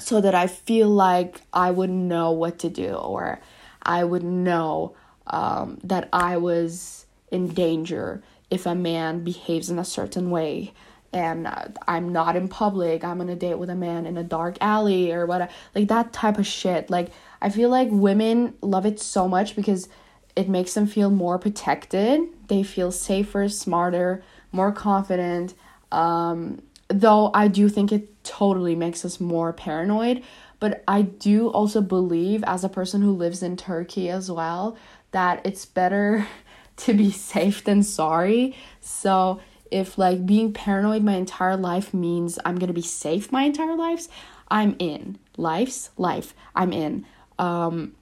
so 0.00 0.20
that 0.20 0.34
I 0.34 0.46
feel 0.46 0.88
like 0.88 1.42
I 1.52 1.70
would 1.70 1.90
know 1.90 2.30
what 2.30 2.58
to 2.60 2.68
do 2.68 2.94
or 2.94 3.40
I 3.82 4.04
would 4.04 4.22
know 4.22 4.94
um, 5.28 5.78
that 5.84 6.08
I 6.12 6.36
was 6.36 7.06
in 7.30 7.48
danger 7.48 8.22
if 8.50 8.66
a 8.66 8.74
man 8.74 9.24
behaves 9.24 9.70
in 9.70 9.78
a 9.78 9.84
certain 9.84 10.30
way 10.30 10.72
and 11.12 11.46
uh, 11.46 11.64
I'm 11.86 12.12
not 12.12 12.36
in 12.36 12.48
public, 12.48 13.02
I'm 13.02 13.20
on 13.20 13.28
a 13.28 13.36
date 13.36 13.58
with 13.58 13.70
a 13.70 13.74
man 13.74 14.06
in 14.06 14.16
a 14.16 14.24
dark 14.24 14.58
alley 14.60 15.12
or 15.12 15.26
what, 15.26 15.50
like 15.74 15.88
that 15.88 16.12
type 16.12 16.38
of 16.38 16.46
shit. 16.46 16.90
Like, 16.90 17.10
I 17.40 17.50
feel 17.50 17.70
like 17.70 17.88
women 17.90 18.54
love 18.60 18.84
it 18.84 19.00
so 19.00 19.26
much 19.26 19.56
because 19.56 19.88
it 20.36 20.48
makes 20.48 20.74
them 20.74 20.86
feel 20.86 21.10
more 21.10 21.38
protected. 21.38 22.20
They 22.48 22.62
feel 22.62 22.92
safer, 22.92 23.48
smarter, 23.48 24.22
more 24.52 24.72
confident. 24.72 25.54
Um, 25.90 26.60
though 26.88 27.30
I 27.32 27.48
do 27.48 27.68
think 27.68 27.90
it 27.90 28.22
totally 28.24 28.74
makes 28.74 29.04
us 29.04 29.18
more 29.20 29.52
paranoid. 29.52 30.22
But 30.60 30.82
I 30.88 31.02
do 31.02 31.48
also 31.48 31.80
believe, 31.80 32.42
as 32.44 32.64
a 32.64 32.68
person 32.68 33.00
who 33.00 33.12
lives 33.12 33.44
in 33.44 33.56
Turkey 33.56 34.10
as 34.10 34.30
well, 34.30 34.76
that 35.10 35.40
it's 35.44 35.64
better 35.64 36.26
to 36.76 36.94
be 36.94 37.10
safe 37.10 37.64
than 37.64 37.82
sorry. 37.82 38.56
So 38.80 39.40
if 39.70 39.98
like 39.98 40.24
being 40.24 40.52
paranoid 40.52 41.02
my 41.02 41.14
entire 41.14 41.56
life 41.56 41.92
means 41.92 42.38
I'm 42.44 42.58
gonna 42.58 42.72
be 42.72 42.82
safe 42.82 43.30
my 43.32 43.42
entire 43.42 43.76
lives, 43.76 44.08
I'm 44.48 44.76
in. 44.78 45.18
Life's 45.36 45.90
life. 45.96 46.34
I'm 46.54 46.72
in. 46.72 47.04
Um 47.38 47.94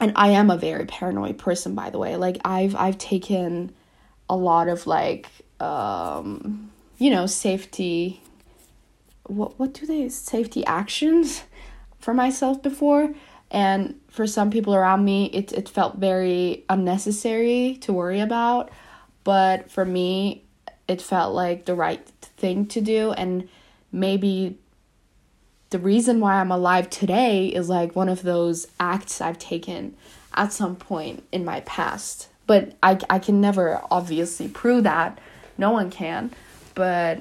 and 0.00 0.12
I 0.16 0.28
am 0.28 0.50
a 0.50 0.56
very 0.56 0.86
paranoid 0.86 1.38
person 1.38 1.74
by 1.74 1.90
the 1.90 1.98
way. 1.98 2.16
Like 2.16 2.38
I've 2.44 2.74
I've 2.74 2.98
taken 2.98 3.72
a 4.28 4.36
lot 4.36 4.68
of 4.68 4.86
like 4.86 5.28
um 5.60 6.70
you 6.98 7.10
know 7.10 7.26
safety 7.26 8.22
what 9.24 9.58
what 9.58 9.74
do 9.74 9.86
they 9.86 10.08
safety 10.08 10.64
actions 10.66 11.42
for 11.98 12.14
myself 12.14 12.62
before 12.62 13.14
and 13.50 14.00
for 14.08 14.26
some 14.26 14.50
people 14.50 14.74
around 14.74 15.04
me 15.04 15.26
it, 15.26 15.52
it 15.52 15.68
felt 15.68 15.96
very 15.96 16.64
unnecessary 16.68 17.78
to 17.80 17.92
worry 17.92 18.20
about 18.20 18.70
but 19.24 19.70
for 19.70 19.84
me 19.84 20.44
it 20.88 21.00
felt 21.00 21.34
like 21.34 21.64
the 21.64 21.74
right 21.74 22.06
thing 22.36 22.66
to 22.66 22.80
do 22.80 23.12
and 23.12 23.48
maybe 23.92 24.58
the 25.70 25.78
reason 25.78 26.18
why 26.18 26.34
I'm 26.34 26.50
alive 26.50 26.90
today 26.90 27.46
is 27.46 27.68
like 27.68 27.94
one 27.94 28.08
of 28.08 28.22
those 28.22 28.66
acts 28.78 29.20
I've 29.20 29.38
taken 29.38 29.96
at 30.34 30.52
some 30.52 30.76
point 30.76 31.24
in 31.30 31.44
my 31.44 31.60
past. 31.60 32.28
But 32.46 32.76
I, 32.82 32.98
I 33.08 33.20
can 33.20 33.40
never 33.40 33.80
obviously 33.90 34.48
prove 34.48 34.82
that. 34.84 35.18
No 35.56 35.70
one 35.70 35.90
can. 35.90 36.32
But 36.74 37.20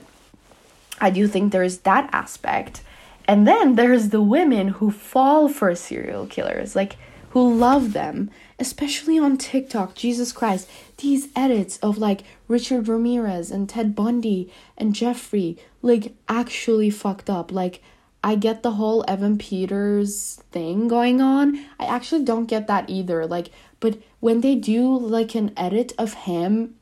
I 1.00 1.12
do 1.12 1.28
think 1.28 1.52
there's 1.52 1.80
that 1.80 2.10
aspect. 2.12 2.82
And 3.30 3.48
then 3.48 3.76
there's 3.76 4.10
the 4.10 4.22
women 4.22 4.68
who 4.68 4.90
fall 4.90 5.48
for 5.48 5.74
serial 5.76 6.26
killers, 6.26 6.76
like 6.76 6.98
who 7.30 7.54
love 7.54 7.94
them 7.94 8.32
especially 8.60 9.18
on 9.18 9.38
TikTok, 9.38 9.96
Jesus 9.96 10.32
Christ, 10.32 10.70
these 10.98 11.30
edits 11.36 11.78
of 11.78 11.98
like 11.98 12.24
Richard 12.48 12.88
Ramirez 12.88 13.50
and 13.50 13.68
Ted 13.68 13.96
Bundy 13.96 14.52
and 14.78 14.94
Jeffrey, 14.94 15.58
like 15.82 16.14
actually 16.28 16.90
fucked 16.90 17.30
up. 17.30 17.52
Like, 17.52 17.82
I 18.22 18.36
get 18.36 18.64
the 18.64 18.72
whole 18.72 19.06
Evan 19.08 19.38
Peters 19.38 20.44
thing 20.52 20.90
going 20.90 21.22
on. 21.22 21.66
I 21.80 21.86
actually 21.86 22.26
don't 22.26 22.48
get 22.48 22.68
that 22.68 22.90
either. 22.90 23.26
Like, 23.26 23.50
but 23.80 23.98
when 24.20 24.42
they 24.42 24.56
do 24.56 24.98
like 24.98 25.36
an 25.36 25.54
edit 25.56 25.94
of 25.98 26.14
him 26.14 26.76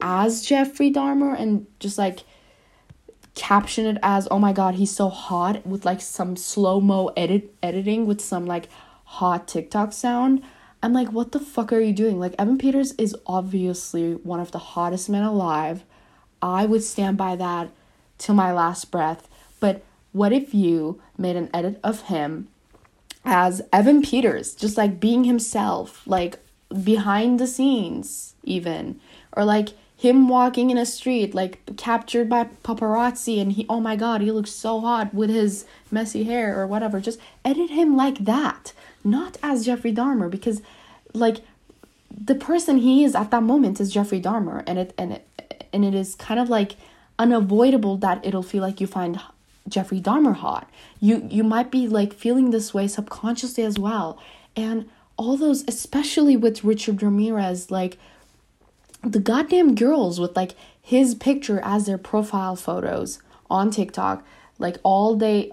as 0.00 0.42
Jeffrey 0.42 0.92
Dahmer 0.92 1.38
and 1.38 1.66
just 1.80 1.98
like 1.98 2.20
caption 3.34 3.86
it 3.86 3.96
as 4.02 4.26
oh 4.30 4.38
my 4.38 4.52
god 4.52 4.74
he's 4.74 4.90
so 4.90 5.08
hot 5.08 5.64
with 5.66 5.84
like 5.84 6.00
some 6.00 6.36
slow 6.36 6.80
mo 6.80 7.08
edit 7.16 7.54
editing 7.62 8.06
with 8.06 8.20
some 8.20 8.44
like 8.44 8.68
hot 9.04 9.46
TikTok 9.46 9.92
sound 9.92 10.42
I'm 10.82 10.92
like, 10.92 11.12
what 11.12 11.32
the 11.32 11.40
fuck 11.40 11.72
are 11.72 11.80
you 11.80 11.92
doing? 11.92 12.18
Like, 12.18 12.34
Evan 12.38 12.56
Peters 12.56 12.92
is 12.92 13.14
obviously 13.26 14.14
one 14.14 14.40
of 14.40 14.52
the 14.52 14.58
hottest 14.58 15.10
men 15.10 15.22
alive. 15.22 15.84
I 16.40 16.64
would 16.64 16.82
stand 16.82 17.18
by 17.18 17.36
that 17.36 17.70
till 18.16 18.34
my 18.34 18.52
last 18.52 18.90
breath. 18.90 19.28
But 19.58 19.82
what 20.12 20.32
if 20.32 20.54
you 20.54 21.00
made 21.18 21.36
an 21.36 21.50
edit 21.52 21.78
of 21.84 22.02
him 22.02 22.48
as 23.24 23.60
Evan 23.72 24.00
Peters, 24.00 24.54
just 24.54 24.78
like 24.78 25.00
being 25.00 25.24
himself, 25.24 26.02
like 26.06 26.38
behind 26.82 27.38
the 27.38 27.46
scenes, 27.46 28.34
even? 28.42 29.00
Or 29.34 29.44
like 29.44 29.70
him 30.00 30.28
walking 30.28 30.70
in 30.70 30.78
a 30.78 30.86
street, 30.86 31.34
like 31.34 31.60
captured 31.76 32.28
by 32.28 32.44
paparazzi, 32.64 33.40
and 33.40 33.52
he, 33.52 33.66
oh 33.68 33.80
my 33.80 33.96
god, 33.96 34.22
he 34.22 34.32
looks 34.32 34.50
so 34.50 34.80
hot 34.80 35.12
with 35.12 35.30
his 35.30 35.66
messy 35.90 36.24
hair 36.24 36.58
or 36.58 36.66
whatever. 36.66 37.00
Just 37.00 37.20
edit 37.44 37.70
him 37.70 37.96
like 37.96 38.18
that 38.24 38.72
not 39.04 39.38
as 39.42 39.64
Jeffrey 39.64 39.92
Dahmer 39.92 40.30
because 40.30 40.62
like 41.14 41.38
the 42.10 42.34
person 42.34 42.78
he 42.78 43.04
is 43.04 43.14
at 43.14 43.30
that 43.30 43.42
moment 43.42 43.80
is 43.80 43.92
Jeffrey 43.92 44.20
Dahmer 44.20 44.62
and 44.66 44.78
it 44.78 44.94
and 44.98 45.12
it 45.12 45.68
and 45.72 45.84
it 45.84 45.94
is 45.94 46.14
kind 46.14 46.40
of 46.40 46.48
like 46.48 46.76
unavoidable 47.18 47.96
that 47.98 48.24
it'll 48.24 48.42
feel 48.42 48.62
like 48.62 48.80
you 48.80 48.86
find 48.86 49.20
Jeffrey 49.68 50.00
Dahmer 50.00 50.34
hot. 50.34 50.68
You 51.00 51.26
you 51.30 51.44
might 51.44 51.70
be 51.70 51.88
like 51.88 52.12
feeling 52.12 52.50
this 52.50 52.74
way 52.74 52.88
subconsciously 52.88 53.64
as 53.64 53.78
well. 53.78 54.18
And 54.56 54.88
all 55.16 55.36
those 55.36 55.64
especially 55.68 56.36
with 56.36 56.64
Richard 56.64 57.02
Ramirez 57.02 57.70
like 57.70 57.98
the 59.02 59.20
goddamn 59.20 59.74
girls 59.74 60.20
with 60.20 60.36
like 60.36 60.54
his 60.80 61.14
picture 61.14 61.60
as 61.62 61.86
their 61.86 61.98
profile 61.98 62.56
photos 62.56 63.20
on 63.48 63.70
TikTok 63.70 64.24
like 64.58 64.76
all 64.82 65.16
they 65.16 65.50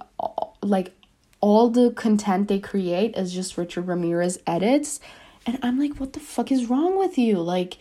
like 0.61 0.93
all 1.39 1.69
the 1.69 1.91
content 1.91 2.47
they 2.47 2.59
create 2.59 3.15
is 3.15 3.33
just 3.33 3.57
Richard 3.57 3.87
Ramirez 3.87 4.39
edits. 4.45 4.99
And 5.45 5.57
I'm 5.61 5.79
like, 5.79 5.95
what 5.99 6.13
the 6.13 6.19
fuck 6.19 6.51
is 6.51 6.69
wrong 6.69 6.97
with 6.97 7.17
you? 7.17 7.39
Like, 7.39 7.77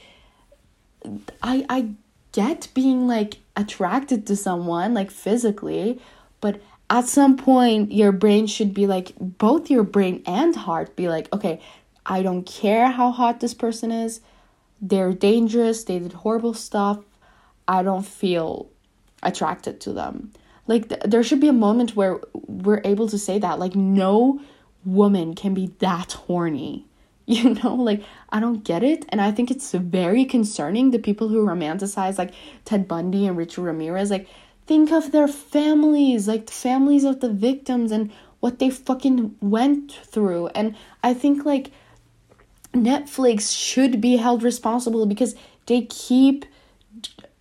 I 1.43 1.67
I 1.69 1.89
get 2.33 2.69
being 2.75 3.07
like 3.07 3.39
attracted 3.57 4.27
to 4.27 4.37
someone 4.37 4.95
like 4.95 5.11
physically, 5.11 6.01
but 6.41 6.61
at 6.89 7.07
some 7.07 7.37
point 7.37 7.91
your 7.91 8.13
brain 8.13 8.47
should 8.47 8.73
be 8.73 8.87
like 8.87 9.13
both 9.19 9.71
your 9.71 9.83
brain 9.83 10.23
and 10.27 10.55
heart 10.55 10.95
be 10.95 11.09
like, 11.09 11.33
okay, 11.33 11.61
I 12.05 12.23
don't 12.23 12.45
care 12.45 12.91
how 12.91 13.11
hot 13.11 13.41
this 13.41 13.55
person 13.55 13.91
is. 13.91 14.21
They're 14.81 15.13
dangerous, 15.13 15.85
they 15.85 15.99
did 15.99 16.13
horrible 16.13 16.55
stuff. 16.55 17.01
I 17.69 17.83
don't 17.83 18.07
feel 18.07 18.69
attracted 19.23 19.81
to 19.83 19.93
them. 19.93 20.33
Like 20.67 20.89
th- 20.89 21.03
there 21.05 21.23
should 21.23 21.41
be 21.41 21.49
a 21.49 21.53
moment 21.53 21.97
where 21.97 22.21
we're 22.33 22.83
able 22.85 23.09
to 23.09 23.19
say 23.19 23.39
that. 23.39 23.59
Like 23.59 23.75
no 23.75 24.41
woman 24.85 25.35
can 25.35 25.55
be 25.55 25.73
that 25.79 26.13
horny. 26.13 26.87
You 27.29 27.55
know, 27.55 27.75
like 27.75 28.05
I 28.31 28.39
don't 28.39 28.63
get 28.63 28.85
it 28.85 29.05
and 29.09 29.21
I 29.21 29.33
think 29.33 29.51
it's 29.51 29.73
very 29.73 30.25
concerning 30.25 30.93
the 30.93 31.01
people 31.01 31.27
who 31.27 31.45
romanticize 31.45 32.19
like 32.19 32.33
Ted 32.65 32.87
Bundy 32.87 33.27
and 33.27 33.37
Richard 33.37 33.63
Ramirez 33.63 34.13
like 34.13 34.29
think 34.65 34.93
of 34.93 35.11
their 35.11 35.27
families, 35.27 36.29
like 36.29 36.47
the 36.47 36.53
families 36.53 37.03
of 37.03 37.19
the 37.19 37.29
victims 37.29 37.91
and 37.91 38.13
what 38.39 38.61
they 38.61 38.71
fucking 38.71 39.35
went 39.41 39.91
through. 39.91 40.49
And 40.49 40.77
I 41.03 41.15
think 41.15 41.45
like 41.45 41.73
Netflix 42.85 43.57
should 43.57 44.01
be 44.01 44.17
held 44.17 44.43
responsible 44.43 45.07
because 45.07 45.35
they 45.67 45.83
keep 45.83 46.45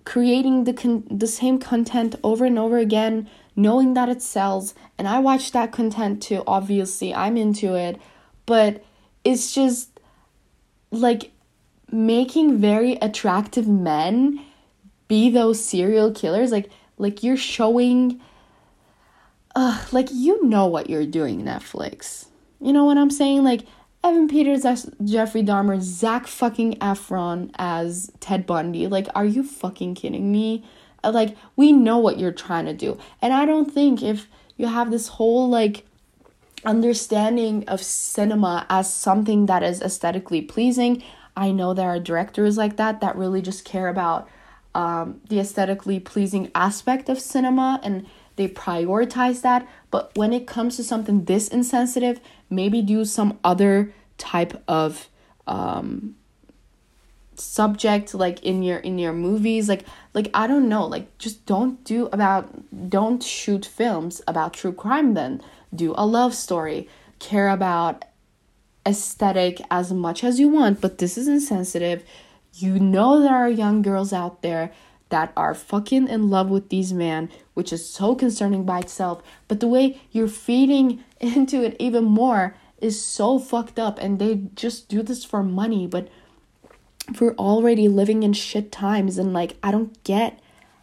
creating 0.05 0.63
the 0.65 0.73
con- 0.73 1.07
the 1.09 1.27
same 1.27 1.59
content 1.59 2.15
over 2.23 2.45
and 2.45 2.59
over 2.59 2.77
again 2.77 3.27
knowing 3.55 3.93
that 3.93 4.09
it 4.09 4.21
sells. 4.21 4.73
And 4.97 5.07
I 5.07 5.19
watch 5.19 5.51
that 5.51 5.71
content 5.71 6.21
too 6.21 6.43
obviously. 6.45 7.13
I'm 7.13 7.37
into 7.37 7.75
it. 7.75 7.99
But 8.45 8.83
it's 9.23 9.53
just 9.53 9.99
like 10.91 11.31
making 11.91 12.59
very 12.59 12.93
attractive 12.93 13.67
men 13.67 14.43
be 15.07 15.29
those 15.29 15.63
serial 15.63 16.11
killers. 16.11 16.51
Like 16.51 16.69
like 16.97 17.23
you're 17.23 17.37
showing 17.37 18.21
uh 19.55 19.85
like 19.91 20.09
you 20.11 20.45
know 20.45 20.67
what 20.67 20.89
you're 20.89 21.05
doing 21.05 21.43
Netflix. 21.43 22.27
You 22.61 22.73
know 22.73 22.85
what 22.85 22.97
I'm 22.97 23.11
saying? 23.11 23.43
Like 23.43 23.65
Evan 24.05 24.27
Peters 24.27 24.65
as 24.65 24.87
Jeffrey 25.03 25.41
Dahmer, 25.41 25.81
Zach 25.81 26.27
fucking 26.27 26.75
Efron 26.75 27.49
as 27.55 28.11
Ted 28.19 28.45
Bundy. 28.45 28.85
Like, 28.85 29.07
are 29.15 29.25
you 29.25 29.41
fucking 29.43 29.95
kidding 29.95 30.31
me? 30.31 30.63
Uh, 31.03 31.09
like, 31.11 31.35
we 31.55 31.71
know 31.71 31.97
what 31.97 32.19
you're 32.19 32.31
trying 32.31 32.65
to 32.65 32.73
do. 32.73 32.99
And 33.19 33.33
I 33.33 33.47
don't 33.47 33.73
think 33.73 34.03
if 34.03 34.27
you 34.57 34.67
have 34.67 34.91
this 34.91 35.07
whole, 35.07 35.49
like, 35.49 35.87
understanding 36.63 37.67
of 37.67 37.81
cinema 37.81 38.67
as 38.69 38.93
something 38.93 39.47
that 39.47 39.63
is 39.63 39.81
aesthetically 39.81 40.43
pleasing, 40.43 41.01
I 41.35 41.49
know 41.49 41.73
there 41.73 41.89
are 41.89 41.99
directors 41.99 42.59
like 42.59 42.77
that 42.77 43.01
that 43.01 43.15
really 43.15 43.41
just 43.41 43.65
care 43.65 43.87
about 43.87 44.29
um, 44.75 45.19
the 45.29 45.39
aesthetically 45.39 45.99
pleasing 45.99 46.51
aspect 46.53 47.09
of 47.09 47.19
cinema 47.19 47.79
and 47.81 48.05
they 48.35 48.47
prioritize 48.47 49.41
that. 49.41 49.67
But 49.91 50.11
when 50.15 50.33
it 50.33 50.47
comes 50.47 50.75
to 50.77 50.83
something 50.83 51.25
this 51.25 51.47
insensitive 51.47 52.19
maybe 52.49 52.81
do 52.81 53.05
some 53.05 53.39
other 53.43 53.93
type 54.17 54.61
of 54.67 55.09
um 55.47 56.15
subject 57.35 58.13
like 58.13 58.41
in 58.43 58.63
your 58.63 58.77
in 58.79 58.97
your 58.97 59.13
movies. 59.13 59.69
Like 59.69 59.85
like 60.13 60.29
i 60.33 60.47
don't 60.47 60.69
know. 60.69 60.85
Like 60.85 61.17
just 61.17 61.45
don't 61.45 61.83
do 61.83 62.07
about 62.07 62.89
don't 62.89 63.23
shoot 63.23 63.65
films 63.65 64.21
about 64.27 64.53
true 64.53 64.73
crime 64.73 65.13
then. 65.13 65.41
Do 65.73 65.93
a 65.97 66.05
love 66.05 66.33
story. 66.33 66.89
Care 67.19 67.49
about 67.49 68.05
aesthetic 68.87 69.61
as 69.71 69.91
much 69.91 70.23
as 70.23 70.39
you 70.39 70.47
want 70.47 70.81
but 70.81 70.97
this 70.97 71.17
is 71.17 71.27
insensitive. 71.27 72.03
You 72.53 72.79
know 72.79 73.21
there 73.21 73.35
are 73.35 73.49
young 73.49 73.81
girls 73.81 74.13
out 74.13 74.41
there 74.41 74.71
that 75.15 75.31
are 75.37 75.53
fucking 75.53 76.09
in 76.09 76.29
love 76.29 76.49
with 76.49 76.67
these 76.67 76.91
men 76.91 77.29
which 77.53 77.71
is 77.71 77.89
so 77.89 78.15
concerning 78.15 78.65
by 78.65 78.79
itself. 78.79 79.23
But 79.47 79.61
the 79.61 79.67
way 79.69 80.01
you're 80.11 80.27
feeding 80.27 81.05
into 81.21 81.63
it 81.63 81.77
even 81.79 82.03
more 82.03 82.57
is 82.81 83.01
so 83.01 83.39
fucked 83.39 83.79
up 83.79 83.97
and 83.97 84.19
they 84.19 84.41
just 84.55 84.89
do 84.89 85.01
this 85.01 85.23
for 85.23 85.41
money 85.41 85.87
but 85.87 86.09
we're 87.21 87.35
already 87.35 87.87
living 87.87 88.23
in 88.23 88.33
shit 88.33 88.73
times 88.73 89.17
and 89.17 89.31
like 89.31 89.55
I 89.63 89.71
don't 89.71 90.03
get 90.03 90.37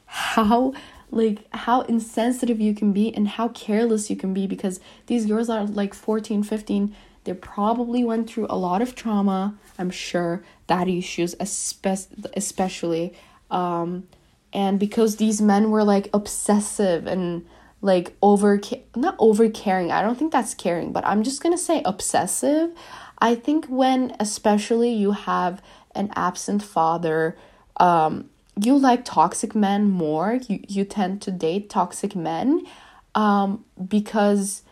how 0.07 0.73
like 1.11 1.45
how 1.53 1.83
insensitive 1.83 2.59
you 2.59 2.75
can 2.75 2.95
be 2.95 3.15
and 3.15 3.29
how 3.29 3.49
careless 3.49 4.09
you 4.09 4.17
can 4.17 4.33
be 4.33 4.47
because 4.47 4.81
these 5.09 5.27
girls 5.27 5.51
are 5.51 5.67
like 5.67 5.93
14 5.93 6.43
15 6.43 6.97
they 7.25 7.35
probably 7.35 8.03
went 8.03 8.31
through 8.31 8.47
a 8.49 8.57
lot 8.57 8.81
of 8.81 8.95
trauma 8.95 9.55
i'm 9.79 9.91
sure 9.91 10.43
that 10.69 10.89
issues 10.89 11.35
especially 11.41 13.13
um 13.51 14.05
and 14.53 14.79
because 14.79 15.17
these 15.17 15.41
men 15.41 15.71
were 15.71 15.85
like 15.85 16.09
obsessive 16.13 17.07
and 17.07 17.47
like 17.81 18.17
over 18.23 18.61
not 18.95 19.17
over 19.19 19.49
caring 19.49 19.91
i 19.91 20.03
don't 20.03 20.19
think 20.19 20.33
that's 20.33 20.55
caring 20.55 20.93
but 20.93 21.05
i'm 21.07 21.23
just 21.23 21.43
gonna 21.43 21.59
say 21.59 21.83
obsessive. 21.85 22.73
I 23.19 23.37
think 23.37 23.67
when 23.67 24.17
especially 24.19 24.93
you 24.93 25.13
have 25.13 25.63
an 25.95 26.11
absent 26.17 26.61
father 26.61 27.37
um, 27.77 28.31
you 28.61 28.77
like 28.77 29.05
toxic 29.05 29.55
men 29.55 29.89
more 29.89 30.41
you, 30.49 30.59
you 30.67 30.85
tend 30.85 31.23
to 31.23 31.31
date 31.31 31.71
toxic 31.71 32.17
men 32.17 32.67
um, 33.15 33.65
because 33.87 34.63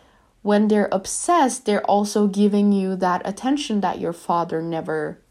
when 0.41 0.67
they're 0.67 0.89
obsessed 0.91 1.65
they're 1.65 1.85
also 1.85 2.27
giving 2.27 2.73
you 2.73 2.97
that 2.97 3.21
attention 3.23 3.79
that 3.79 4.01
your 4.01 4.11
father 4.11 4.61
never 4.61 5.21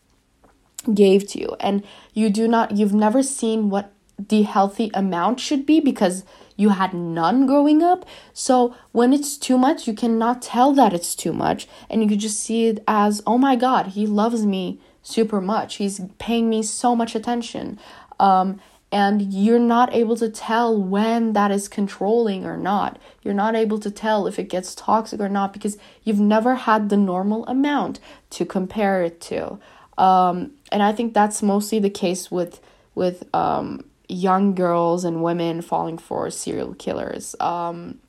gave 0.92 1.26
to 1.28 1.40
you. 1.40 1.56
And 1.60 1.84
you 2.14 2.30
do 2.30 2.48
not 2.48 2.72
you've 2.72 2.94
never 2.94 3.22
seen 3.22 3.70
what 3.70 3.92
the 4.28 4.42
healthy 4.42 4.90
amount 4.94 5.40
should 5.40 5.64
be 5.64 5.80
because 5.80 6.24
you 6.56 6.70
had 6.70 6.92
none 6.92 7.46
growing 7.46 7.82
up 7.82 8.04
so 8.34 8.74
when 8.92 9.12
it's 9.12 9.38
too 9.38 9.56
much 9.56 9.86
you 9.86 9.94
cannot 9.94 10.42
tell 10.42 10.72
that 10.72 10.92
it's 10.92 11.14
too 11.14 11.32
much 11.32 11.66
and 11.88 12.02
you 12.02 12.08
could 12.08 12.20
just 12.20 12.40
see 12.40 12.66
it 12.66 12.82
as 12.86 13.22
oh 13.26 13.38
my 13.38 13.56
god 13.56 13.88
he 13.88 14.06
loves 14.06 14.44
me 14.44 14.78
super 15.02 15.40
much. 15.40 15.76
He's 15.76 16.00
paying 16.18 16.48
me 16.48 16.62
so 16.62 16.94
much 16.94 17.14
attention. 17.14 17.78
Um, 18.18 18.60
and 18.92 19.32
you're 19.32 19.60
not 19.60 19.94
able 19.94 20.16
to 20.16 20.28
tell 20.28 20.76
when 20.76 21.32
that 21.34 21.50
is 21.50 21.68
controlling 21.68 22.44
or 22.44 22.56
not. 22.56 22.98
You're 23.22 23.34
not 23.34 23.54
able 23.54 23.78
to 23.78 23.90
tell 23.90 24.26
if 24.26 24.38
it 24.38 24.48
gets 24.48 24.74
toxic 24.74 25.20
or 25.20 25.28
not 25.28 25.52
because 25.52 25.78
you've 26.02 26.20
never 26.20 26.56
had 26.56 26.88
the 26.88 26.96
normal 26.96 27.46
amount 27.46 28.00
to 28.30 28.44
compare 28.44 29.02
it 29.02 29.20
to. 29.22 29.58
Um, 29.96 30.52
and 30.72 30.82
I 30.82 30.92
think 30.92 31.14
that's 31.14 31.42
mostly 31.42 31.78
the 31.78 31.90
case 31.90 32.30
with 32.30 32.60
with 32.96 33.32
um, 33.32 33.84
young 34.10 34.54
girls 34.54 35.04
and 35.04 35.22
women 35.22 35.62
falling 35.62 35.98
for 35.98 36.30
serial 36.30 36.74
killers. 36.74 37.34
Um, 37.40 38.00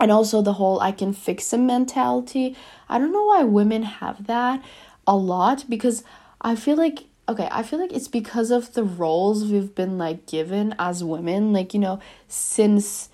and 0.00 0.10
also 0.10 0.42
the 0.42 0.54
whole 0.54 0.80
I 0.80 0.92
can 0.92 1.12
fix 1.12 1.52
him 1.52 1.66
mentality. 1.66 2.56
I 2.88 2.98
don't 2.98 3.12
know 3.12 3.24
why 3.24 3.44
women 3.44 3.84
have 3.84 4.26
that 4.26 4.62
a 5.06 5.16
lot 5.16 5.64
because 5.68 6.02
I 6.40 6.56
feel 6.56 6.76
like 6.76 7.04
okay, 7.28 7.48
I 7.52 7.62
feel 7.62 7.78
like 7.78 7.92
it's 7.92 8.08
because 8.08 8.50
of 8.50 8.74
the 8.74 8.82
roles 8.82 9.44
we've 9.44 9.74
been 9.74 9.96
like 9.96 10.26
given 10.26 10.74
as 10.78 11.04
women, 11.04 11.52
like 11.52 11.72
you 11.72 11.80
know, 11.80 12.00
since 12.26 13.08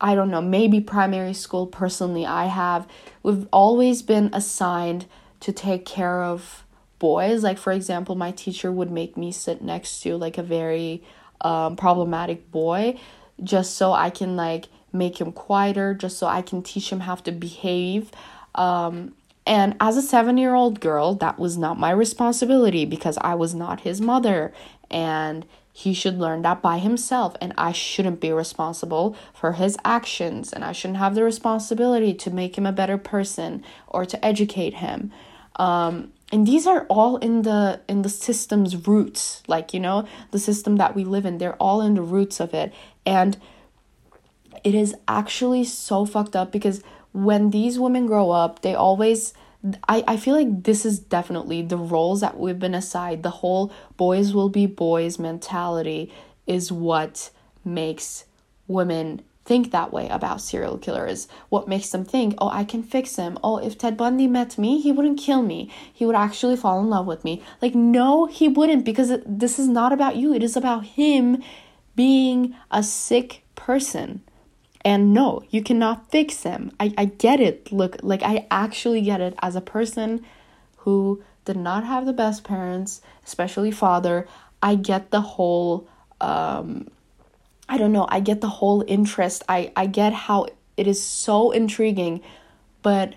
I 0.00 0.14
don't 0.14 0.30
know, 0.30 0.40
maybe 0.40 0.80
primary 0.80 1.34
school 1.34 1.66
personally 1.66 2.24
I 2.24 2.46
have 2.46 2.86
we've 3.22 3.48
always 3.52 4.02
been 4.02 4.30
assigned 4.32 5.06
to 5.40 5.52
take 5.52 5.84
care 5.84 6.22
of 6.22 6.64
boys. 6.98 7.42
Like 7.42 7.58
for 7.58 7.72
example, 7.72 8.14
my 8.14 8.30
teacher 8.32 8.70
would 8.70 8.90
make 8.90 9.16
me 9.16 9.32
sit 9.32 9.62
next 9.62 10.00
to 10.02 10.16
like 10.16 10.38
a 10.38 10.42
very 10.42 11.02
um, 11.40 11.76
problematic 11.76 12.50
boy 12.50 12.98
just 13.42 13.76
so 13.76 13.92
I 13.92 14.10
can 14.10 14.36
like 14.36 14.66
make 14.92 15.20
him 15.20 15.32
quieter, 15.32 15.94
just 15.94 16.18
so 16.18 16.26
I 16.26 16.42
can 16.42 16.62
teach 16.62 16.90
him 16.90 17.00
how 17.00 17.16
to 17.16 17.32
behave. 17.32 18.10
Um, 18.54 19.14
and 19.46 19.76
as 19.80 19.96
a 19.96 20.02
seven 20.02 20.36
year 20.36 20.54
old 20.54 20.80
girl, 20.80 21.14
that 21.14 21.38
was 21.38 21.56
not 21.56 21.78
my 21.78 21.90
responsibility 21.90 22.84
because 22.84 23.16
I 23.22 23.34
was 23.34 23.54
not 23.54 23.80
his 23.80 24.00
mother. 24.00 24.52
And 24.90 25.46
he 25.72 25.94
should 25.94 26.18
learn 26.18 26.42
that 26.42 26.60
by 26.60 26.78
himself. 26.78 27.36
And 27.40 27.54
I 27.56 27.72
shouldn't 27.72 28.20
be 28.20 28.32
responsible 28.32 29.16
for 29.32 29.52
his 29.52 29.76
actions. 29.84 30.52
And 30.52 30.64
I 30.64 30.72
shouldn't 30.72 30.98
have 30.98 31.14
the 31.14 31.22
responsibility 31.22 32.12
to 32.14 32.30
make 32.30 32.58
him 32.58 32.66
a 32.66 32.72
better 32.72 32.98
person 32.98 33.64
or 33.86 34.04
to 34.04 34.22
educate 34.24 34.74
him. 34.74 35.12
Um, 35.56 36.12
and 36.30 36.46
these 36.46 36.66
are 36.66 36.84
all 36.88 37.16
in 37.16 37.42
the 37.42 37.80
in 37.88 38.02
the 38.02 38.08
system's 38.08 38.86
roots 38.86 39.42
like 39.46 39.72
you 39.72 39.80
know 39.80 40.06
the 40.30 40.38
system 40.38 40.76
that 40.76 40.94
we 40.94 41.04
live 41.04 41.24
in 41.24 41.38
they're 41.38 41.56
all 41.56 41.80
in 41.80 41.94
the 41.94 42.02
roots 42.02 42.40
of 42.40 42.52
it 42.52 42.72
and 43.06 43.38
it 44.64 44.74
is 44.74 44.94
actually 45.06 45.64
so 45.64 46.04
fucked 46.04 46.36
up 46.36 46.52
because 46.52 46.82
when 47.12 47.50
these 47.50 47.78
women 47.78 48.06
grow 48.06 48.30
up, 48.30 48.62
they 48.62 48.74
always 48.74 49.34
I, 49.88 50.04
I 50.06 50.16
feel 50.16 50.36
like 50.36 50.62
this 50.62 50.86
is 50.86 51.00
definitely 51.00 51.62
the 51.62 51.76
roles 51.76 52.20
that 52.20 52.38
we've 52.38 52.58
been 52.58 52.76
assigned. 52.76 53.24
The 53.24 53.30
whole 53.30 53.72
boys 53.96 54.32
will 54.32 54.48
be 54.48 54.66
boys 54.66 55.18
mentality 55.18 56.12
is 56.46 56.70
what 56.70 57.30
makes 57.64 58.24
women 58.68 59.22
think 59.48 59.70
that 59.70 59.94
way 59.94 60.08
about 60.10 60.42
serial 60.42 60.76
killers. 60.76 61.26
What 61.48 61.66
makes 61.66 61.88
them 61.88 62.04
think, 62.04 62.34
oh, 62.36 62.50
I 62.50 62.64
can 62.64 62.82
fix 62.82 63.16
him. 63.16 63.38
Oh, 63.42 63.56
if 63.56 63.78
Ted 63.78 63.96
Bundy 63.96 64.26
met 64.26 64.58
me, 64.58 64.78
he 64.78 64.92
wouldn't 64.92 65.18
kill 65.18 65.40
me. 65.40 65.72
He 65.92 66.04
would 66.04 66.14
actually 66.14 66.54
fall 66.54 66.78
in 66.80 66.90
love 66.90 67.06
with 67.06 67.24
me. 67.24 67.42
Like, 67.62 67.74
no, 67.74 68.26
he 68.26 68.46
wouldn't 68.46 68.84
because 68.84 69.10
this 69.24 69.58
is 69.58 69.66
not 69.66 69.90
about 69.90 70.16
you. 70.16 70.34
It 70.34 70.42
is 70.42 70.54
about 70.54 70.84
him 70.84 71.42
being 71.96 72.54
a 72.70 72.82
sick 72.82 73.42
person. 73.54 74.22
And 74.84 75.14
no, 75.14 75.42
you 75.48 75.62
cannot 75.62 76.10
fix 76.10 76.42
him. 76.42 76.70
I, 76.78 76.92
I 76.98 77.06
get 77.06 77.40
it. 77.40 77.72
Look, 77.72 77.96
like 78.02 78.22
I 78.22 78.46
actually 78.50 79.00
get 79.00 79.22
it 79.22 79.34
as 79.40 79.56
a 79.56 79.62
person 79.62 80.24
who 80.78 81.22
did 81.46 81.56
not 81.56 81.84
have 81.84 82.04
the 82.04 82.12
best 82.12 82.44
parents, 82.44 83.00
especially 83.26 83.70
father. 83.70 84.28
I 84.62 84.74
get 84.74 85.10
the 85.10 85.22
whole 85.22 85.88
um 86.20 86.88
I 87.68 87.76
don't 87.76 87.92
know, 87.92 88.06
I 88.08 88.20
get 88.20 88.40
the 88.40 88.48
whole 88.48 88.84
interest. 88.86 89.44
I 89.48 89.72
I 89.76 89.86
get 89.86 90.12
how 90.12 90.46
it 90.76 90.86
is 90.86 91.02
so 91.02 91.50
intriguing, 91.50 92.22
but 92.82 93.14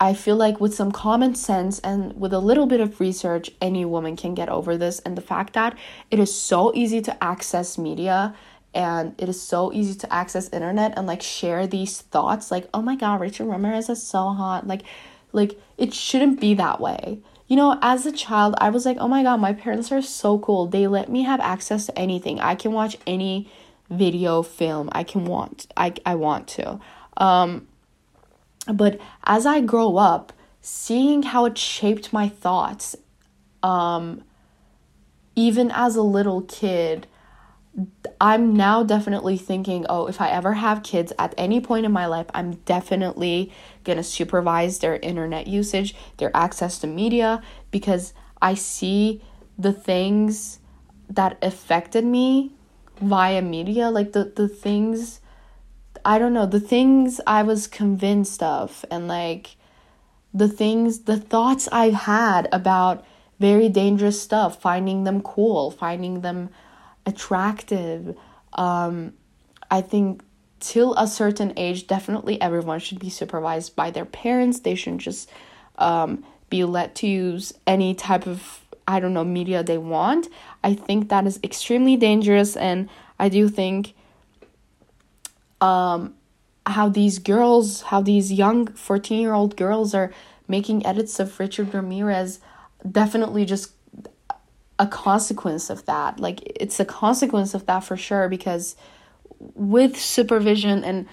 I 0.00 0.14
feel 0.14 0.36
like 0.36 0.60
with 0.60 0.74
some 0.74 0.92
common 0.92 1.34
sense 1.34 1.78
and 1.80 2.18
with 2.18 2.32
a 2.32 2.38
little 2.38 2.66
bit 2.66 2.80
of 2.80 3.00
research, 3.00 3.50
any 3.60 3.84
woman 3.84 4.16
can 4.16 4.34
get 4.34 4.48
over 4.48 4.78
this. 4.78 4.98
And 5.00 5.14
the 5.14 5.20
fact 5.20 5.52
that 5.52 5.76
it 6.10 6.18
is 6.18 6.34
so 6.34 6.74
easy 6.74 7.02
to 7.02 7.22
access 7.22 7.76
media 7.76 8.34
and 8.72 9.14
it 9.18 9.28
is 9.28 9.40
so 9.40 9.72
easy 9.72 9.98
to 9.98 10.12
access 10.12 10.48
internet 10.50 10.96
and 10.96 11.06
like 11.06 11.22
share 11.22 11.66
these 11.66 12.00
thoughts 12.00 12.50
like 12.50 12.68
oh 12.72 12.80
my 12.80 12.94
god 12.94 13.20
richard 13.20 13.46
ramirez 13.46 13.88
is 13.88 14.02
so 14.02 14.28
hot 14.28 14.66
like 14.66 14.82
like 15.32 15.58
it 15.76 15.92
shouldn't 15.92 16.40
be 16.40 16.54
that 16.54 16.80
way 16.80 17.18
you 17.48 17.56
know 17.56 17.76
as 17.82 18.06
a 18.06 18.12
child 18.12 18.54
i 18.58 18.70
was 18.70 18.86
like 18.86 18.96
oh 19.00 19.08
my 19.08 19.22
god 19.22 19.40
my 19.40 19.52
parents 19.52 19.90
are 19.90 20.02
so 20.02 20.38
cool 20.38 20.66
they 20.66 20.86
let 20.86 21.08
me 21.08 21.22
have 21.22 21.40
access 21.40 21.86
to 21.86 21.98
anything 21.98 22.38
i 22.40 22.54
can 22.54 22.72
watch 22.72 22.96
any 23.06 23.50
video 23.90 24.42
film 24.42 24.88
i 24.92 25.02
can 25.02 25.24
want 25.24 25.66
i, 25.76 25.92
I 26.06 26.14
want 26.14 26.48
to. 26.48 26.80
Um 27.16 27.66
but 28.72 29.00
as 29.24 29.46
i 29.46 29.60
grow 29.60 29.96
up 29.96 30.32
seeing 30.60 31.22
how 31.22 31.44
it 31.44 31.58
shaped 31.58 32.12
my 32.12 32.28
thoughts 32.28 32.96
um 33.62 34.22
even 35.34 35.70
as 35.70 35.96
a 35.96 36.02
little 36.02 36.42
kid 36.42 37.06
I'm 38.20 38.54
now 38.54 38.82
definitely 38.82 39.38
thinking, 39.38 39.86
oh, 39.88 40.06
if 40.06 40.20
I 40.20 40.28
ever 40.30 40.54
have 40.54 40.82
kids 40.82 41.12
at 41.18 41.34
any 41.38 41.60
point 41.60 41.86
in 41.86 41.92
my 41.92 42.06
life, 42.06 42.26
I'm 42.34 42.56
definitely 42.66 43.52
gonna 43.84 44.02
supervise 44.02 44.80
their 44.80 44.96
internet 44.96 45.46
usage, 45.46 45.94
their 46.18 46.30
access 46.36 46.78
to 46.80 46.86
media, 46.86 47.42
because 47.70 48.12
I 48.42 48.54
see 48.54 49.22
the 49.58 49.72
things 49.72 50.58
that 51.08 51.38
affected 51.42 52.04
me 52.04 52.52
via 53.00 53.42
media, 53.42 53.90
like 53.90 54.12
the, 54.12 54.24
the 54.24 54.48
things, 54.48 55.20
I 56.04 56.18
don't 56.18 56.32
know, 56.32 56.46
the 56.46 56.60
things 56.60 57.20
I 57.26 57.42
was 57.42 57.66
convinced 57.66 58.42
of, 58.42 58.84
and 58.90 59.08
like 59.08 59.56
the 60.32 60.48
things, 60.48 61.00
the 61.00 61.16
thoughts 61.16 61.68
I 61.72 61.90
had 61.90 62.48
about 62.52 63.04
very 63.38 63.68
dangerous 63.68 64.20
stuff, 64.20 64.60
finding 64.60 65.04
them 65.04 65.22
cool, 65.22 65.70
finding 65.70 66.20
them 66.20 66.50
attractive. 67.06 68.16
Um, 68.52 69.14
I 69.70 69.80
think 69.80 70.22
till 70.60 70.94
a 70.94 71.06
certain 71.06 71.54
age, 71.56 71.86
definitely 71.86 72.40
everyone 72.40 72.80
should 72.80 73.00
be 73.00 73.10
supervised 73.10 73.74
by 73.74 73.90
their 73.90 74.04
parents. 74.04 74.60
They 74.60 74.74
shouldn't 74.74 75.00
just 75.00 75.30
um, 75.78 76.24
be 76.50 76.64
let 76.64 76.94
to 76.96 77.06
use 77.06 77.54
any 77.66 77.94
type 77.94 78.26
of, 78.26 78.60
I 78.90 79.00
don't 79.00 79.14
know, 79.14 79.24
media 79.24 79.62
they 79.62 79.78
want. 79.78 80.28
I 80.64 80.74
think 80.74 81.08
that 81.08 81.26
is 81.26 81.38
extremely 81.44 81.96
dangerous, 81.96 82.56
and 82.56 82.88
I 83.18 83.28
do 83.28 83.48
think 83.48 83.94
um, 85.60 86.14
how 86.66 86.88
these 86.88 87.18
girls, 87.18 87.82
how 87.82 88.00
these 88.00 88.32
young 88.32 88.66
14 88.66 89.20
year 89.20 89.34
old 89.34 89.56
girls 89.56 89.94
are 89.94 90.12
making 90.48 90.84
edits 90.84 91.20
of 91.20 91.38
Richard 91.38 91.72
Ramirez 91.72 92.40
definitely 92.90 93.44
just 93.44 93.72
a 94.78 94.86
consequence 94.86 95.70
of 95.70 95.84
that. 95.86 96.18
Like, 96.18 96.40
it's 96.58 96.80
a 96.80 96.84
consequence 96.84 97.54
of 97.54 97.66
that 97.66 97.80
for 97.80 97.96
sure 97.96 98.28
because 98.28 98.76
with 99.38 99.98
supervision 99.98 100.82
and 100.82 101.06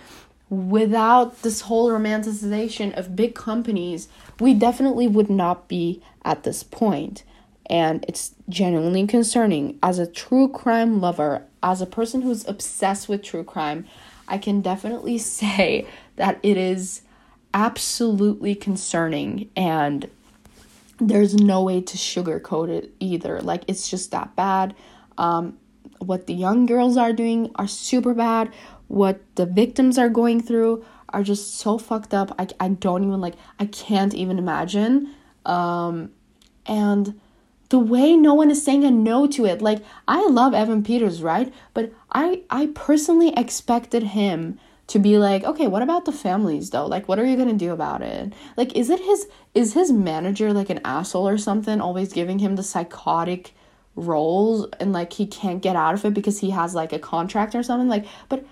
without 0.50 1.42
this 1.42 1.62
whole 1.62 1.90
romanticization 1.90 2.98
of 2.98 3.16
big 3.16 3.36
companies, 3.36 4.08
we 4.40 4.54
definitely 4.54 5.08
would 5.08 5.30
not 5.30 5.68
be 5.68 6.02
at 6.24 6.44
this 6.44 6.64
point. 6.64 7.24
And 7.68 8.06
it's 8.08 8.34
genuinely 8.50 9.06
concerning. 9.08 9.78
As 9.84 10.00
a 10.00 10.08
true 10.08 10.48
crime 10.48 11.02
lover, 11.02 11.44
as 11.62 11.82
a 11.82 11.86
person 11.86 12.22
who's 12.22 12.48
obsessed 12.48 13.10
with 13.10 13.24
true 13.24 13.44
crime, 13.44 13.86
I 14.28 14.38
can 14.38 14.62
definitely 14.62 15.18
say 15.40 15.86
that 16.16 16.40
it 16.44 16.58
is 16.58 17.02
absolutely 17.54 18.56
concerning 18.56 19.50
and 19.56 20.10
there's 21.00 21.36
no 21.36 21.62
way 21.62 21.82
to 21.82 21.98
sugarcoat 21.98 22.70
it 22.70 22.92
either. 23.00 23.40
Like, 23.42 23.64
it's 23.68 23.90
just 23.90 24.12
that 24.12 24.36
bad. 24.36 24.76
Um, 25.18 25.58
what 26.00 26.28
the 26.28 26.34
young 26.34 26.66
girls 26.66 26.98
are 26.98 27.14
doing 27.14 27.52
are 27.56 27.68
super 27.68 28.14
bad. 28.14 28.52
What 28.88 29.20
the 29.36 29.46
victims 29.46 29.98
are 29.98 30.10
going 30.10 30.42
through 30.42 30.86
are 31.10 31.24
just 31.24 31.56
so 31.56 31.78
fucked 31.78 32.14
up. 32.14 32.34
I, 32.40 32.48
I 32.60 32.70
don't 32.70 33.04
even 33.04 33.22
like, 33.22 33.36
I 33.60 33.66
can't 33.66 34.14
even 34.14 34.40
imagine. 34.40 35.14
Um, 35.46 36.12
and 36.66 37.20
the 37.70 37.80
way 37.80 38.16
no 38.16 38.34
one 38.34 38.52
is 38.52 38.64
saying 38.64 38.84
a 38.84 38.92
no 38.92 39.28
to 39.28 39.46
it. 39.46 39.62
Like, 39.62 39.84
I 40.08 40.26
love 40.28 40.54
Evan 40.54 40.84
Peters, 40.84 41.22
right? 41.22 41.54
But 41.74 41.94
I, 42.12 42.44
I 42.50 42.70
personally 42.74 43.34
expected 43.36 44.04
him 44.04 44.60
to 44.88 45.00
be 45.00 45.18
like 45.18 45.44
okay 45.44 45.68
what 45.68 45.82
about 45.82 46.06
the 46.06 46.12
families 46.14 46.70
though 46.70 46.86
like 46.86 47.08
what 47.08 47.20
are 47.20 47.26
you 47.26 47.36
gonna 47.36 47.54
do 47.54 47.74
about 47.74 48.02
it 48.02 48.32
like 48.56 48.74
is 48.74 48.90
it 48.90 49.02
his 49.02 49.28
is 49.54 49.74
his 49.74 49.92
manager 49.92 50.54
like 50.54 50.70
an 50.70 50.80
asshole 50.86 51.28
or 51.28 51.38
something 51.38 51.82
always 51.82 52.14
giving 52.14 52.40
him 52.40 52.56
the 52.56 52.64
psychotic 52.64 53.54
roles 53.98 54.66
and 54.80 54.94
like 54.94 55.12
he 55.12 55.28
can't 55.28 55.62
get 55.62 55.76
out 55.76 55.94
of 55.94 56.06
it 56.06 56.14
because 56.14 56.40
he 56.40 56.52
has 56.52 56.74
like 56.74 56.94
a 56.94 57.00
contract 57.00 57.54
or 57.54 57.64
something 57.64 57.90
like 57.90 58.06
but 58.30 58.46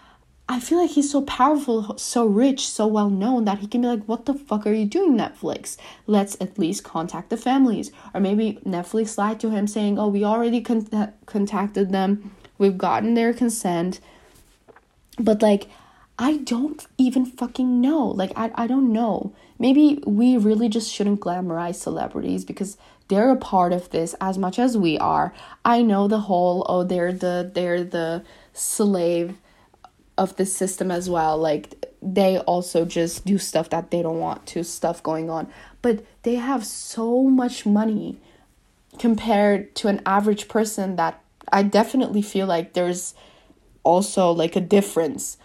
I 0.47 0.59
feel 0.59 0.79
like 0.79 0.91
he's 0.91 1.09
so 1.09 1.23
powerful, 1.23 1.97
so 1.97 2.25
rich, 2.25 2.67
so 2.67 2.85
well 2.85 3.09
known 3.09 3.45
that 3.45 3.59
he 3.59 3.67
can 3.67 3.81
be 3.81 3.87
like, 3.87 4.03
What 4.03 4.25
the 4.25 4.35
fuck 4.35 4.67
are 4.67 4.73
you 4.73 4.85
doing, 4.85 5.17
Netflix? 5.17 5.75
Let's 6.05 6.37
at 6.39 6.59
least 6.59 6.83
contact 6.83 7.29
the 7.29 7.37
families. 7.37 7.91
Or 8.13 8.19
maybe 8.19 8.59
Netflix 8.65 9.17
lied 9.17 9.39
to 9.39 9.49
him 9.49 9.65
saying, 9.65 9.97
Oh, 9.97 10.07
we 10.07 10.23
already 10.23 10.61
con- 10.61 11.13
contacted 11.25 11.91
them, 11.91 12.31
we've 12.59 12.77
gotten 12.77 13.15
their 13.15 13.33
consent. 13.33 13.99
But 15.17 15.41
like, 15.41 15.67
I 16.19 16.37
don't 16.37 16.85
even 16.97 17.25
fucking 17.25 17.81
know. 17.81 18.07
Like, 18.07 18.31
I, 18.35 18.51
I 18.55 18.67
don't 18.67 18.93
know. 18.93 19.33
Maybe 19.57 20.01
we 20.05 20.37
really 20.37 20.69
just 20.69 20.93
shouldn't 20.93 21.21
glamorize 21.21 21.75
celebrities 21.75 22.45
because 22.45 22.77
they're 23.07 23.31
a 23.31 23.35
part 23.35 23.73
of 23.73 23.89
this 23.89 24.15
as 24.21 24.37
much 24.37 24.59
as 24.59 24.77
we 24.77 24.97
are. 24.99 25.33
I 25.63 25.81
know 25.81 26.07
the 26.07 26.21
whole, 26.21 26.65
oh, 26.69 26.83
they're 26.83 27.11
the, 27.11 27.51
they're 27.53 27.83
the 27.83 28.23
slave 28.53 29.37
of 30.17 30.35
the 30.37 30.45
system 30.45 30.91
as 30.91 31.09
well. 31.09 31.37
Like, 31.37 31.85
they 32.01 32.37
also 32.39 32.85
just 32.85 33.25
do 33.25 33.37
stuff 33.37 33.69
that 33.69 33.91
they 33.91 34.01
don't 34.01 34.19
want 34.19 34.45
to, 34.47 34.63
stuff 34.63 35.01
going 35.01 35.29
on. 35.29 35.47
But 35.81 36.05
they 36.23 36.35
have 36.35 36.65
so 36.65 37.23
much 37.23 37.65
money 37.65 38.19
compared 38.99 39.75
to 39.75 39.87
an 39.87 40.01
average 40.05 40.47
person 40.47 40.95
that 40.95 41.21
I 41.51 41.63
definitely 41.63 42.21
feel 42.21 42.47
like 42.47 42.73
there's 42.73 43.13
also 43.83 44.31
like 44.31 44.55
a 44.55 44.61
difference 44.61 45.37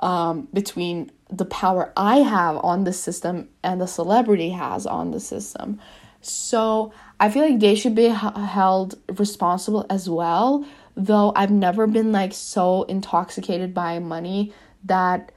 um, 0.00 0.48
between 0.52 1.10
the 1.30 1.44
power 1.44 1.92
I 1.96 2.18
have 2.18 2.56
on 2.64 2.84
the 2.84 2.92
system 2.92 3.48
and 3.62 3.80
the 3.80 3.86
celebrity 3.86 4.50
has 4.50 4.86
on 4.86 5.10
the 5.10 5.20
system. 5.20 5.80
So 6.20 6.92
I 7.20 7.30
feel 7.30 7.48
like 7.48 7.60
they 7.60 7.74
should 7.74 7.94
be 7.94 8.08
held 8.08 8.98
responsible 9.18 9.86
as 9.90 10.08
well. 10.08 10.64
Though 10.98 11.32
I've 11.36 11.50
never 11.50 11.86
been 11.86 12.10
like 12.12 12.32
so 12.34 12.82
intoxicated 12.82 13.72
by 13.72 13.98
money 14.00 14.52
that 14.84 15.32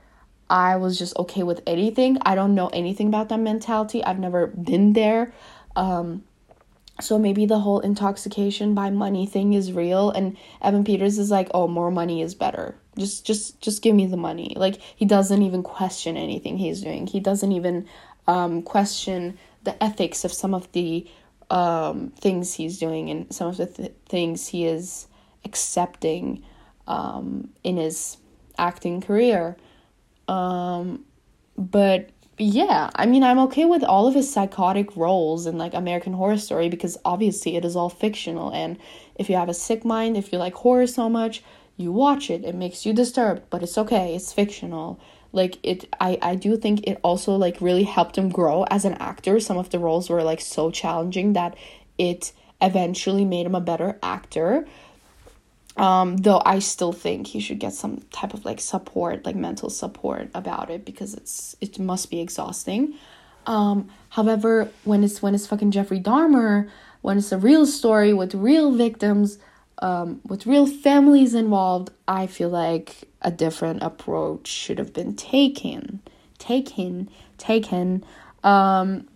I 0.49 0.76
was 0.76 0.97
just 0.97 1.16
okay 1.18 1.43
with 1.43 1.62
anything. 1.68 2.18
I 2.24 2.36
don't 2.36 2.55
know 2.55 2.68
anything 2.68 3.07
about 3.07 3.30
that 3.30 3.39
mentality. 3.39 4.03
I've 4.03 4.20
never 4.20 4.47
been 4.47 4.93
there. 4.93 5.34
Um, 5.76 6.24
so 6.99 7.18
maybe 7.18 7.45
the 7.45 7.59
whole 7.59 7.80
intoxication 7.80 8.74
by 8.74 8.89
money 8.89 9.26
thing 9.26 9.53
is 9.53 9.72
real 9.72 10.12
and 10.12 10.36
Evan 10.62 10.84
Peters 10.84 11.18
is 11.18 11.32
like, 11.32 11.49
"Oh, 11.53 11.68
more 11.68 11.91
money 11.91 12.22
is 12.22 12.36
better." 12.36 12.76
just 12.97 13.26
just 13.26 13.59
just 13.62 13.82
give 13.82 13.95
me 13.95 14.05
the 14.05 14.18
money 14.18 14.53
like 14.57 14.82
he 14.95 15.05
doesn't 15.05 15.41
even 15.41 15.64
question 15.64 16.18
anything 16.18 16.57
he's 16.57 16.82
doing 16.82 17.07
he 17.07 17.20
doesn't 17.20 17.51
even 17.51 17.88
um, 18.28 18.62
question 18.62 19.38
the 19.64 19.84
ethics 19.84 20.24
of 20.24 20.34
some 20.34 20.53
of 20.53 20.72
the 20.74 21.07
um, 21.49 22.12
things 22.18 22.53
he's 22.53 22.80
doing 22.80 23.09
and 23.09 23.34
some 23.34 23.47
of 23.47 23.57
the 23.57 23.66
th- 23.66 23.93
things 24.07 24.47
he 24.47 24.66
is 24.66 25.07
accepting 25.45 26.43
um, 26.87 27.49
in 27.63 27.77
his 27.77 28.17
acting 28.57 29.01
career. 29.01 29.57
Um, 30.27 31.05
but 31.57 32.09
yeah 32.37 32.89
i 32.95 33.05
mean 33.05 33.23
i'm 33.23 33.37
okay 33.37 33.65
with 33.65 33.83
all 33.83 34.07
of 34.07 34.15
his 34.15 34.31
psychotic 34.31 34.95
roles 34.97 35.45
in 35.45 35.59
like 35.59 35.75
american 35.75 36.13
horror 36.13 36.37
story 36.37 36.69
because 36.69 36.97
obviously 37.05 37.55
it 37.55 37.63
is 37.63 37.75
all 37.75 37.89
fictional. 37.89 38.51
And 38.51 38.79
if 39.15 39.29
you 39.29 39.35
have 39.35 39.49
a 39.49 39.53
sick 39.53 39.85
mind 39.85 40.17
if 40.17 40.31
you 40.31 40.39
like 40.39 40.55
horror 40.55 40.87
so 40.87 41.07
much 41.07 41.43
you 41.77 41.91
watch 41.91 42.29
it. 42.29 42.43
It 42.43 42.55
makes 42.55 42.85
you 42.85 42.93
disturbed 42.93 43.43
but 43.49 43.63
it's 43.63 43.77
okay. 43.77 44.15
It's 44.15 44.33
fictional. 44.33 44.99
Like 45.31 45.57
it 45.63 45.87
i 45.99 46.17
i 46.21 46.35
do 46.35 46.57
think 46.57 46.87
it 46.87 46.99
also 47.03 47.35
like 47.35 47.61
really 47.61 47.83
helped 47.83 48.17
him 48.17 48.29
grow 48.29 48.63
as 48.63 48.85
an 48.85 48.93
actor. 48.95 49.39
Some 49.39 49.57
of 49.57 49.69
the 49.69 49.79
roles 49.79 50.09
were 50.09 50.23
like 50.23 50.41
so 50.41 50.71
challenging 50.71 51.33
that 51.33 51.55
it 51.97 52.33
eventually 52.59 53.25
made 53.25 53.45
him 53.45 53.55
a 53.55 53.61
better 53.61 53.99
actor 54.01 54.67
um 55.78 56.17
though 56.17 56.41
i 56.45 56.59
still 56.59 56.91
think 56.91 57.28
he 57.28 57.39
should 57.39 57.59
get 57.59 57.74
some 57.74 57.97
type 58.11 58.34
of 58.34 58.43
like 58.43 58.59
support 58.59 59.26
like 59.26 59.36
mental 59.36 59.69
support 59.69 60.30
about 60.34 60.69
it 60.69 60.84
because 60.86 61.13
it's 61.13 61.55
it 61.61 61.80
must 61.80 62.09
be 62.09 62.19
exhausting 62.19 62.93
um 63.45 63.89
however 64.09 64.69
when 64.84 65.03
it's 65.03 65.22
when 65.22 65.34
it's 65.34 65.47
fucking 65.47 65.72
jeffrey 65.72 65.99
dahmer 65.99 66.69
when 67.01 67.17
it's 67.17 67.32
a 67.32 67.38
real 67.38 67.65
story 67.65 68.13
with 68.13 68.36
real 68.36 68.72
victims 68.72 69.38
um, 69.82 70.22
with 70.28 70.45
real 70.45 70.67
families 70.67 71.34
involved, 71.34 71.89
I 72.07 72.28
feel 72.28 72.49
like 72.49 73.09
a 73.22 73.32
different 73.32 73.82
approach 73.82 74.47
should 74.47 74.78
have 74.78 74.93
been 74.93 75.15
taken, 75.15 76.01
taken, 76.38 77.09
taken. 77.38 78.05
Um, 78.43 79.07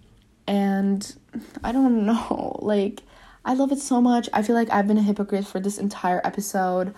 and 0.47 1.15
I 1.63 1.71
don't 1.71 2.05
know, 2.05 2.59
like, 2.61 3.01
I 3.45 3.53
love 3.53 3.71
it 3.71 3.79
so 3.79 4.01
much. 4.01 4.27
I 4.33 4.41
feel 4.41 4.55
like 4.55 4.71
I've 4.71 4.87
been 4.87 4.97
a 4.97 5.03
hypocrite 5.03 5.45
for 5.45 5.59
this 5.59 5.77
entire 5.77 6.19
episode, 6.23 6.95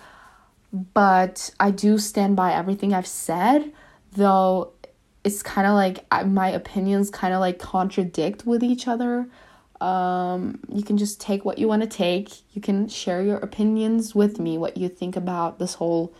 but 0.72 1.50
I 1.60 1.70
do 1.70 1.98
stand 1.98 2.36
by 2.36 2.54
everything 2.54 2.94
I've 2.94 3.06
said, 3.06 3.70
though 4.12 4.72
it's 5.24 5.42
kind 5.42 5.66
of 5.66 5.74
like 5.74 6.06
my 6.26 6.48
opinions 6.48 7.10
kind 7.10 7.34
of 7.34 7.40
like 7.40 7.58
contradict 7.58 8.46
with 8.46 8.62
each 8.62 8.88
other. 8.88 9.28
Um, 9.82 10.60
you 10.72 10.82
can 10.82 10.96
just 10.96 11.20
take 11.20 11.44
what 11.44 11.58
you 11.58 11.68
want 11.68 11.82
to 11.82 11.88
take. 11.88 12.30
You 12.54 12.62
can 12.62 12.88
share 12.88 13.22
your 13.22 13.36
opinions 13.36 14.14
with 14.14 14.40
me, 14.40 14.56
what 14.56 14.78
you 14.78 14.88
think 14.88 15.16
about 15.16 15.58
this 15.58 15.74
whole 15.74 16.14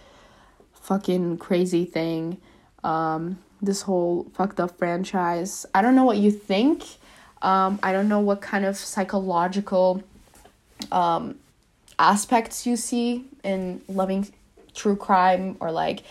fucking 0.74 1.38
crazy 1.38 1.86
thing, 1.86 2.38
um, 2.84 3.38
this 3.62 3.82
whole 3.82 4.30
fucked 4.34 4.60
up 4.60 4.76
franchise. 4.76 5.64
I 5.74 5.80
don't 5.80 5.96
know 5.96 6.04
what 6.04 6.18
you 6.18 6.30
think. 6.30 6.84
Um, 7.40 7.78
I 7.82 7.92
don't 7.92 8.08
know 8.08 8.20
what 8.20 8.42
kind 8.42 8.64
of 8.64 8.76
psychological 8.76 10.02
um, 10.92 11.38
aspects 11.98 12.66
you 12.66 12.76
see 12.76 13.24
in 13.42 13.82
loving 13.88 14.28
true 14.74 14.96
crime 14.96 15.56
or 15.60 15.72
like 15.72 16.02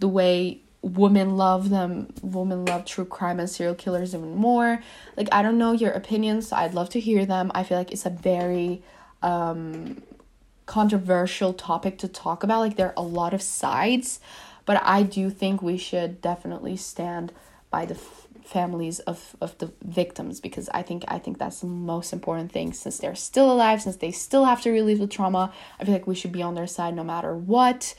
the 0.00 0.08
way 0.08 0.60
women 0.82 1.36
love 1.36 1.70
them 1.70 2.12
women 2.22 2.64
love 2.64 2.84
true 2.84 3.04
crime 3.04 3.40
and 3.40 3.50
serial 3.50 3.74
killers 3.74 4.14
even 4.14 4.36
more. 4.36 4.82
Like 5.16 5.28
i 5.32 5.42
don't 5.42 5.58
know 5.58 5.72
your 5.72 5.92
opinions 5.92 6.52
i'd 6.52 6.74
love 6.74 6.90
to 6.90 7.00
hear 7.00 7.26
them. 7.26 7.50
I 7.54 7.62
feel 7.62 7.78
like 7.78 7.92
it's 7.92 8.06
a 8.06 8.10
very 8.10 8.82
um 9.22 10.02
controversial 10.66 11.52
topic 11.52 11.98
to 11.98 12.08
talk 12.08 12.42
about. 12.42 12.60
Like 12.60 12.76
there 12.76 12.88
are 12.88 12.94
a 12.96 13.02
lot 13.02 13.34
of 13.34 13.42
sides 13.42 14.20
but 14.66 14.82
i 14.84 15.02
do 15.02 15.30
think 15.30 15.62
we 15.62 15.78
should 15.78 16.20
definitely 16.20 16.76
stand 16.76 17.32
by 17.70 17.86
the 17.86 17.94
families 18.46 19.00
of 19.00 19.34
of 19.40 19.58
the 19.58 19.72
victims 19.82 20.40
because 20.40 20.68
i 20.68 20.80
think 20.80 21.04
i 21.08 21.18
think 21.18 21.36
that's 21.38 21.60
the 21.60 21.66
most 21.66 22.12
important 22.12 22.52
thing. 22.52 22.72
Since 22.72 22.98
they're 22.98 23.14
still 23.14 23.50
alive 23.50 23.82
since 23.82 23.96
they 23.96 24.12
still 24.12 24.44
have 24.44 24.62
to 24.62 24.70
relive 24.70 24.98
the 24.98 25.06
trauma 25.06 25.52
i 25.80 25.84
feel 25.84 25.92
like 25.92 26.06
we 26.06 26.14
should 26.14 26.32
be 26.32 26.42
on 26.42 26.54
their 26.54 26.66
side 26.66 26.94
no 26.94 27.04
matter 27.04 27.34
what. 27.34 27.94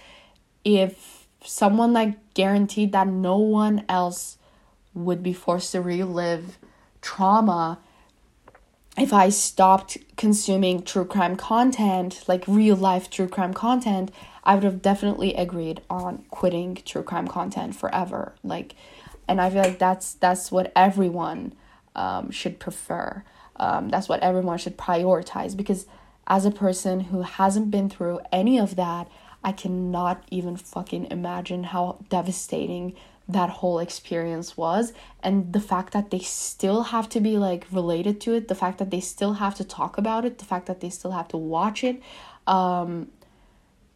If 0.64 1.28
someone 1.43 1.93
like 1.93 2.34
guaranteed 2.34 2.91
that 2.93 3.08
no 3.08 3.38
one 3.38 3.86
else 3.88 4.38
would 4.93 5.22
be 5.22 5.34
forced 5.34 5.72
to 5.74 5.82
relive 5.82 6.58
trauma 7.02 7.80
if 8.98 9.14
I 9.14 9.30
stopped 9.30 9.98
consuming 10.16 10.82
true 10.82 11.06
crime 11.06 11.36
content, 11.36 12.24
like 12.28 12.43
real 12.48 12.76
life 12.76 13.10
true 13.10 13.28
crime 13.28 13.54
content, 13.54 14.12
I 14.48 14.56
would 14.56 14.64
have 14.64 14.82
definitely 14.82 15.34
agreed 15.34 15.82
on 15.89 16.24
quitting 16.32 16.80
true 16.86 17.04
crime 17.04 17.28
content 17.28 17.76
forever. 17.76 18.34
Like, 18.43 18.76
and 19.28 19.41
I 19.41 19.50
feel 19.50 19.62
like 19.62 19.78
that's 19.78 20.14
that's 20.14 20.52
what 20.52 20.72
everyone 20.74 21.54
um, 21.95 22.32
should 22.32 22.58
prefer. 22.58 23.24
Um, 23.58 23.89
that's 23.89 24.08
what 24.08 24.22
everyone 24.22 24.58
should 24.58 24.78
prioritize 24.78 25.58
because 25.58 25.86
as 26.28 26.45
a 26.45 26.52
person 26.52 27.02
who 27.02 27.24
hasn't 27.24 27.72
been 27.72 27.89
through 27.89 28.22
any 28.32 28.58
of 28.58 28.78
that, 28.78 29.10
I 29.43 29.52
cannot 29.52 30.24
even 30.32 30.56
fucking 30.56 31.08
imagine 31.12 31.66
how 31.66 31.98
devastating 32.08 32.95
that 33.30 33.50
whole 33.50 33.80
experience 33.80 34.56
was 34.56 34.93
and 35.22 35.52
the 35.52 35.60
fact 35.60 35.91
that 35.91 36.12
they 36.12 36.20
still 36.20 36.84
have 36.84 37.10
to 37.10 37.20
be 37.20 37.38
like 37.38 37.68
related 37.74 38.22
to 38.22 38.34
it 38.34 38.48
the 38.48 38.56
fact 38.56 38.78
that 38.78 38.89
they 38.89 39.02
still 39.02 39.34
have 39.34 39.54
to 39.54 39.66
talk 39.66 39.98
about 39.98 40.24
it 40.24 40.38
the 40.38 40.45
fact 40.45 40.66
that 40.66 40.80
they 40.80 40.89
still 40.89 41.12
have 41.12 41.28
to 41.28 41.36
watch 41.36 41.84
it 41.84 42.02
um 42.48 43.10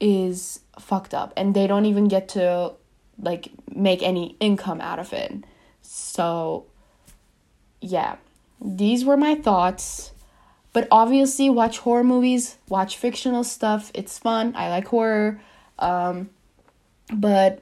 is 0.01 0.59
fucked 0.77 1.13
up 1.13 1.31
and 1.37 1.55
they 1.55 1.67
don't 1.67 1.85
even 1.85 2.09
get 2.09 2.27
to 2.27 2.73
like 3.21 3.49
make 3.73 4.03
any 4.03 4.35
income 4.41 4.81
out 4.81 4.99
of 4.99 5.13
it. 5.13 5.31
So 5.81 6.65
yeah. 7.79 8.17
These 8.63 9.05
were 9.05 9.17
my 9.17 9.35
thoughts. 9.35 10.11
But 10.73 10.87
obviously 10.91 11.49
watch 11.49 11.79
horror 11.79 12.03
movies 12.03 12.57
watch 12.67 12.97
fictional 12.97 13.43
stuff. 13.43 13.91
It's 13.93 14.17
fun. 14.17 14.53
I 14.55 14.69
like 14.69 14.87
horror. 14.87 15.39
Um 15.79 16.29
but 17.13 17.61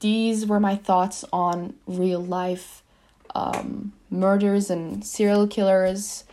these 0.00 0.46
were 0.46 0.60
my 0.60 0.76
thoughts 0.76 1.24
on 1.32 1.74
real 1.86 2.20
life 2.20 2.82
um, 3.34 3.92
murders 4.10 4.70
and 4.70 5.04
serial 5.04 5.46
killers. 5.46 6.24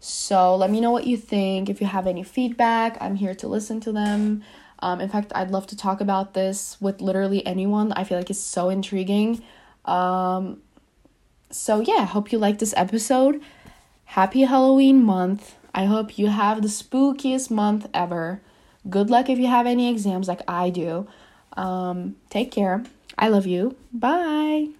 So 0.00 0.56
let 0.56 0.70
me 0.70 0.80
know 0.80 0.90
what 0.90 1.06
you 1.06 1.16
think. 1.16 1.68
If 1.68 1.80
you 1.80 1.86
have 1.86 2.06
any 2.06 2.22
feedback, 2.22 2.96
I'm 3.00 3.16
here 3.16 3.34
to 3.36 3.48
listen 3.48 3.80
to 3.80 3.92
them. 3.92 4.42
Um, 4.80 5.00
in 5.00 5.08
fact, 5.08 5.32
I'd 5.34 5.50
love 5.50 5.66
to 5.68 5.76
talk 5.76 6.00
about 6.00 6.34
this 6.34 6.76
with 6.80 7.00
literally 7.00 7.44
anyone. 7.46 7.92
I 7.92 8.04
feel 8.04 8.18
like 8.18 8.30
it's 8.30 8.38
so 8.38 8.68
intriguing. 8.68 9.42
Um, 9.84 10.62
so 11.50 11.80
yeah, 11.80 12.04
hope 12.04 12.32
you 12.32 12.38
like 12.38 12.58
this 12.58 12.74
episode. 12.76 13.40
Happy 14.04 14.42
Halloween 14.42 15.02
month. 15.02 15.56
I 15.74 15.84
hope 15.84 16.18
you 16.18 16.28
have 16.28 16.62
the 16.62 16.68
spookiest 16.68 17.50
month 17.50 17.86
ever. 17.92 18.40
Good 18.88 19.10
luck 19.10 19.28
if 19.28 19.38
you 19.38 19.46
have 19.46 19.66
any 19.66 19.90
exams 19.90 20.28
like 20.28 20.42
I 20.46 20.70
do. 20.70 21.06
Um, 21.56 22.16
take 22.30 22.52
care. 22.52 22.84
I 23.18 23.28
love 23.28 23.46
you. 23.46 23.76
Bye. 23.92 24.75